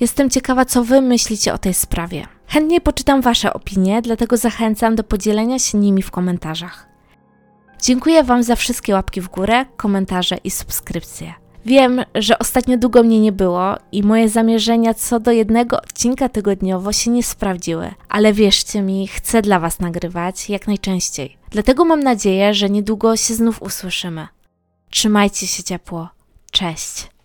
Jestem 0.00 0.30
ciekawa, 0.30 0.64
co 0.64 0.84
Wy 0.84 1.00
myślicie 1.00 1.52
o 1.52 1.58
tej 1.58 1.74
sprawie. 1.74 2.26
Chętnie 2.46 2.80
poczytam 2.80 3.20
Wasze 3.20 3.52
opinie, 3.52 4.02
dlatego 4.02 4.36
zachęcam 4.36 4.94
do 4.94 5.04
podzielenia 5.04 5.58
się 5.58 5.78
nimi 5.78 6.02
w 6.02 6.10
komentarzach. 6.10 6.95
Dziękuję 7.82 8.24
Wam 8.24 8.42
za 8.42 8.56
wszystkie 8.56 8.94
łapki 8.94 9.20
w 9.20 9.28
górę, 9.28 9.66
komentarze 9.76 10.36
i 10.44 10.50
subskrypcje. 10.50 11.34
Wiem, 11.64 12.04
że 12.14 12.38
ostatnio 12.38 12.78
długo 12.78 13.02
mnie 13.02 13.20
nie 13.20 13.32
było 13.32 13.76
i 13.92 14.02
moje 14.02 14.28
zamierzenia 14.28 14.94
co 14.94 15.20
do 15.20 15.32
jednego 15.32 15.76
odcinka 15.76 16.28
tygodniowo 16.28 16.92
się 16.92 17.10
nie 17.10 17.22
sprawdziły, 17.22 17.94
ale 18.08 18.32
wierzcie 18.32 18.82
mi, 18.82 19.08
chcę 19.08 19.42
dla 19.42 19.60
Was 19.60 19.80
nagrywać 19.80 20.50
jak 20.50 20.66
najczęściej. 20.66 21.36
Dlatego 21.50 21.84
mam 21.84 22.02
nadzieję, 22.02 22.54
że 22.54 22.70
niedługo 22.70 23.16
się 23.16 23.34
znów 23.34 23.62
usłyszymy. 23.62 24.28
Trzymajcie 24.90 25.46
się 25.46 25.62
ciepło. 25.62 26.08
Cześć. 26.50 27.15